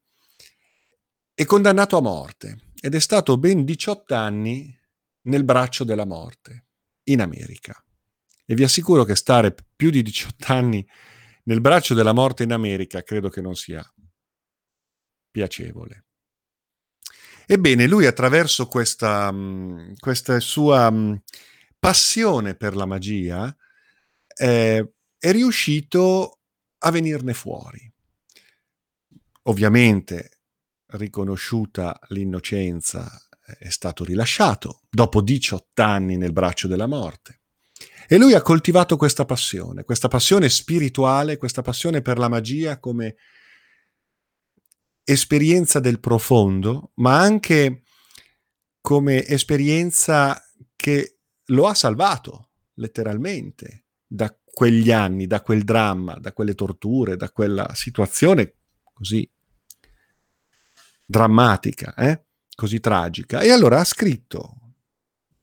e 1.34 1.44
condannato 1.44 1.98
a 1.98 2.00
morte. 2.00 2.70
Ed 2.80 2.94
è 2.94 2.98
stato 2.98 3.36
ben 3.36 3.66
18 3.66 4.14
anni 4.14 4.74
nel 5.24 5.44
braccio 5.44 5.84
della 5.84 6.06
morte, 6.06 6.68
in 7.10 7.20
America. 7.20 7.84
E 8.46 8.54
vi 8.54 8.62
assicuro 8.62 9.04
che 9.04 9.14
stare 9.14 9.54
più 9.76 9.90
di 9.90 10.00
18 10.00 10.50
anni 10.54 10.88
nel 11.42 11.60
braccio 11.60 11.92
della 11.92 12.14
morte 12.14 12.44
in 12.44 12.52
America 12.52 13.02
credo 13.02 13.28
che 13.28 13.42
non 13.42 13.56
sia 13.56 13.86
piacevole. 15.30 16.06
Ebbene, 17.44 17.86
lui 17.86 18.06
attraverso 18.06 18.66
questa, 18.68 19.34
questa 19.98 20.40
sua 20.40 20.90
passione 21.78 22.54
per 22.54 22.74
la 22.74 22.86
magia, 22.86 23.54
eh, 24.38 24.92
è 25.18 25.32
riuscito 25.32 26.40
a 26.78 26.90
venirne 26.90 27.34
fuori. 27.34 27.92
Ovviamente, 29.42 30.40
riconosciuta 30.86 31.98
l'innocenza, 32.08 33.10
è 33.58 33.68
stato 33.70 34.04
rilasciato 34.04 34.82
dopo 34.88 35.20
18 35.20 35.82
anni 35.82 36.16
nel 36.16 36.32
braccio 36.32 36.68
della 36.68 36.86
morte. 36.86 37.40
E 38.06 38.16
lui 38.16 38.34
ha 38.34 38.42
coltivato 38.42 38.96
questa 38.96 39.24
passione, 39.24 39.84
questa 39.84 40.08
passione 40.08 40.48
spirituale, 40.48 41.36
questa 41.36 41.62
passione 41.62 42.00
per 42.00 42.18
la 42.18 42.28
magia 42.28 42.78
come 42.78 43.16
esperienza 45.02 45.80
del 45.80 46.00
profondo, 46.00 46.92
ma 46.96 47.18
anche 47.18 47.82
come 48.80 49.26
esperienza 49.26 50.42
che 50.76 51.18
lo 51.46 51.66
ha 51.66 51.74
salvato 51.74 52.50
letteralmente 52.74 53.87
da 54.08 54.34
quegli 54.42 54.90
anni, 54.90 55.26
da 55.26 55.42
quel 55.42 55.62
dramma, 55.62 56.14
da 56.14 56.32
quelle 56.32 56.54
torture, 56.54 57.16
da 57.16 57.30
quella 57.30 57.72
situazione 57.74 58.54
così 58.92 59.30
drammatica, 61.04 61.94
eh? 61.94 62.24
così 62.54 62.80
tragica. 62.80 63.40
E 63.40 63.50
allora 63.50 63.80
ha 63.80 63.84
scritto 63.84 64.74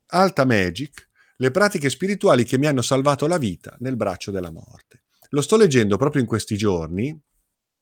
Alta 0.08 0.46
Magic, 0.46 1.10
le 1.38 1.52
pratiche 1.52 1.90
spirituali 1.90 2.44
che 2.44 2.58
mi 2.58 2.68
hanno 2.68 2.82
salvato 2.82 3.28
la 3.28 3.38
vita 3.38 3.76
nel 3.80 3.96
braccio 3.96 4.32
della 4.32 4.52
morte. 4.52 5.04
Lo 5.30 5.42
sto 5.42 5.58
leggendo 5.58 5.98
proprio 5.98 6.22
in 6.22 6.28
questi 6.28 6.58
giorni, 6.58 7.18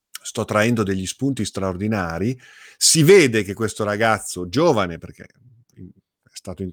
sto 0.10 0.46
traendo 0.46 0.84
degli 0.84 1.06
spunti 1.06 1.46
straordinari, 1.46 2.40
si 2.78 3.04
vede 3.04 3.44
che 3.44 3.54
questo 3.54 3.84
ragazzo 3.84 4.48
giovane, 4.48 4.98
perché 4.98 5.24
è 5.24 6.30
stato 6.32 6.64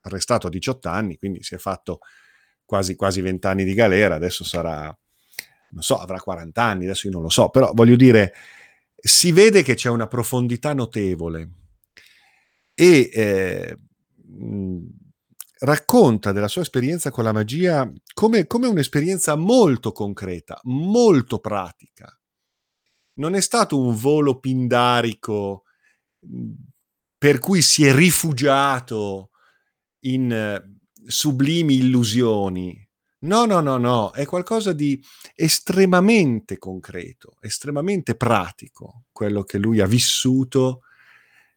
arrestato 0.00 0.46
a 0.46 0.50
18 0.50 0.88
anni, 0.88 1.16
quindi 1.16 1.42
si 1.42 1.54
è 1.54 1.58
fatto 1.58 2.00
quasi, 2.66 2.96
quasi 2.96 3.22
20 3.22 3.46
anni 3.46 3.64
di 3.64 3.72
galera, 3.72 4.16
adesso 4.16 4.44
sarà, 4.44 4.94
non 5.70 5.82
so, 5.82 5.96
avrà 5.98 6.20
40 6.20 6.62
anni, 6.62 6.84
adesso 6.84 7.06
io 7.06 7.12
non 7.14 7.22
lo 7.22 7.30
so, 7.30 7.48
però 7.48 7.70
voglio 7.72 7.96
dire, 7.96 8.34
si 8.94 9.32
vede 9.32 9.62
che 9.62 9.74
c'è 9.74 9.88
una 9.88 10.08
profondità 10.08 10.74
notevole 10.74 11.50
e 12.74 13.10
eh, 13.12 13.78
racconta 15.60 16.32
della 16.32 16.48
sua 16.48 16.62
esperienza 16.62 17.10
con 17.10 17.24
la 17.24 17.32
magia 17.32 17.90
come, 18.12 18.46
come 18.46 18.66
un'esperienza 18.66 19.36
molto 19.36 19.92
concreta, 19.92 20.60
molto 20.64 21.38
pratica. 21.38 22.14
Non 23.14 23.34
è 23.34 23.40
stato 23.40 23.80
un 23.80 23.94
volo 23.94 24.38
pindarico 24.38 25.62
per 27.16 27.38
cui 27.38 27.62
si 27.62 27.86
è 27.86 27.94
rifugiato 27.94 29.30
in 30.00 30.30
eh, 30.30 30.75
sublimi 31.06 31.76
illusioni. 31.76 32.84
No, 33.18 33.44
no, 33.46 33.60
no, 33.60 33.76
no, 33.78 34.10
è 34.12 34.26
qualcosa 34.26 34.72
di 34.72 35.02
estremamente 35.34 36.58
concreto, 36.58 37.36
estremamente 37.40 38.14
pratico, 38.14 39.04
quello 39.10 39.42
che 39.42 39.58
lui 39.58 39.80
ha 39.80 39.86
vissuto 39.86 40.82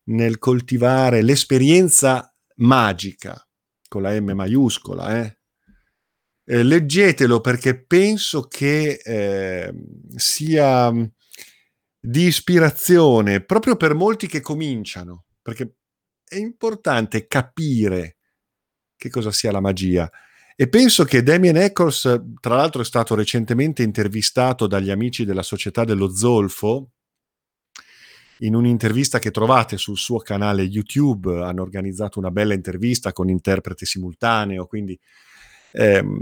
nel 0.05 0.39
coltivare 0.39 1.21
l'esperienza 1.21 2.33
magica, 2.55 3.45
con 3.87 4.01
la 4.01 4.19
M 4.19 4.31
maiuscola. 4.31 5.21
Eh? 5.21 5.37
Eh, 6.45 6.63
leggetelo 6.63 7.41
perché 7.41 7.83
penso 7.83 8.47
che 8.47 8.99
eh, 9.03 9.73
sia 10.15 10.91
mm, 10.91 11.03
di 11.99 12.23
ispirazione 12.23 13.43
proprio 13.43 13.75
per 13.75 13.93
molti 13.93 14.27
che 14.27 14.39
cominciano, 14.39 15.25
perché 15.41 15.75
è 16.23 16.37
importante 16.37 17.27
capire 17.27 18.18
che 18.99 19.09
cosa 19.09 19.31
sia 19.31 19.51
la 19.51 19.61
magia. 19.61 20.11
E 20.55 20.67
penso 20.67 21.05
che 21.05 21.23
Damien 21.23 21.55
Eccles, 21.55 22.21
tra 22.41 22.55
l'altro, 22.55 22.81
è 22.81 22.85
stato 22.85 23.15
recentemente 23.15 23.81
intervistato 23.81 24.67
dagli 24.67 24.91
amici 24.91 25.23
della 25.23 25.41
Società 25.41 25.85
dello 25.85 26.13
Zolfo, 26.13 26.89
in 28.39 28.55
un'intervista 28.55 29.19
che 29.19 29.31
trovate 29.31 29.77
sul 29.77 29.97
suo 29.97 30.19
canale 30.19 30.63
YouTube, 30.63 31.41
hanno 31.41 31.61
organizzato 31.61 32.19
una 32.19 32.29
bella 32.29 32.53
intervista 32.53 33.13
con 33.13 33.29
interprete 33.29 33.85
simultaneo, 33.85 34.65
quindi 34.65 34.99
ehm, 35.71 36.21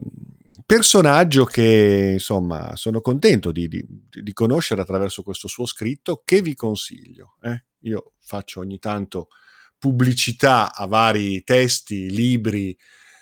personaggio 0.65 1.45
che 1.45 2.11
insomma 2.13 2.75
sono 2.75 3.01
contento 3.01 3.51
di, 3.51 3.67
di, 3.67 3.83
di, 3.87 4.33
conoscere 4.33 4.81
attraverso 4.81 5.23
questo 5.23 5.47
suo 5.47 5.65
scritto 5.65 6.21
che 6.23 6.41
vi 6.41 6.53
consiglio. 6.53 7.37
Eh? 7.41 7.63
Io 7.81 8.13
faccio 8.19 8.59
ogni 8.59 8.77
tanto 8.77 9.29
pubblicità 9.77 10.73
a 10.73 10.85
vari 10.85 11.43
testi, 11.43 12.09
libri, 12.09 12.77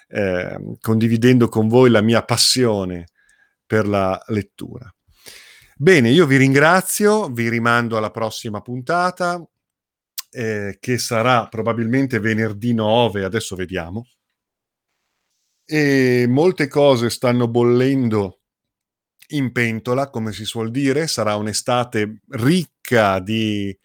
eh, 0.08 0.78
condividendo 0.80 1.48
con 1.48 1.68
voi 1.68 1.90
la 1.90 2.02
mia 2.02 2.24
passione 2.24 3.08
per 3.66 3.88
la 3.88 4.22
lettura. 4.28 4.90
Bene, 5.78 6.10
io 6.10 6.26
vi 6.26 6.38
ringrazio, 6.38 7.28
vi 7.28 7.50
rimando 7.50 7.98
alla 7.98 8.12
prossima 8.12 8.62
puntata, 8.62 9.46
eh, 10.32 10.78
che 10.80 10.98
sarà 10.98 11.48
probabilmente 11.48 12.20
venerdì 12.20 12.74
9, 12.74 13.24
adesso 13.24 13.56
vediamo. 13.56 14.08
E 15.66 16.26
molte 16.30 16.68
cose 16.68 17.10
stanno 17.10 17.48
bollendo 17.48 18.42
in 19.30 19.52
pentola, 19.52 20.10
come 20.10 20.32
si 20.32 20.46
suol 20.46 20.72
dire, 20.72 21.08
sarà 21.08 21.36
un'estate 21.36 22.22
ricca 22.30 23.20
di, 23.20 23.76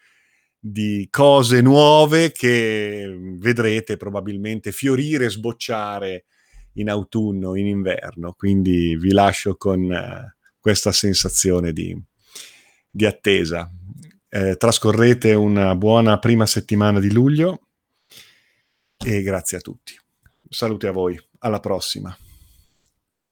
di 0.60 1.08
cose 1.10 1.62
nuove 1.62 2.32
che 2.32 3.16
vedrete 3.38 3.96
probabilmente 3.96 4.70
fiorire 4.70 5.24
e 5.24 5.30
sbocciare 5.30 6.26
in 6.74 6.90
autunno, 6.90 7.56
in 7.56 7.66
inverno. 7.66 8.34
Quindi 8.34 8.96
vi 8.96 9.12
lascio 9.12 9.56
con... 9.56 9.90
Eh, 9.90 10.38
questa 10.60 10.92
sensazione 10.92 11.72
di, 11.72 11.98
di 12.88 13.06
attesa. 13.06 13.68
Eh, 14.28 14.56
trascorrete 14.56 15.34
una 15.34 15.74
buona 15.74 16.18
prima 16.18 16.46
settimana 16.46 17.00
di 17.00 17.10
luglio 17.10 17.62
e 18.96 19.22
grazie 19.22 19.58
a 19.58 19.60
tutti. 19.60 19.98
Saluti 20.48 20.86
a 20.86 20.92
voi, 20.92 21.20
alla 21.40 21.60
prossima. 21.60 22.16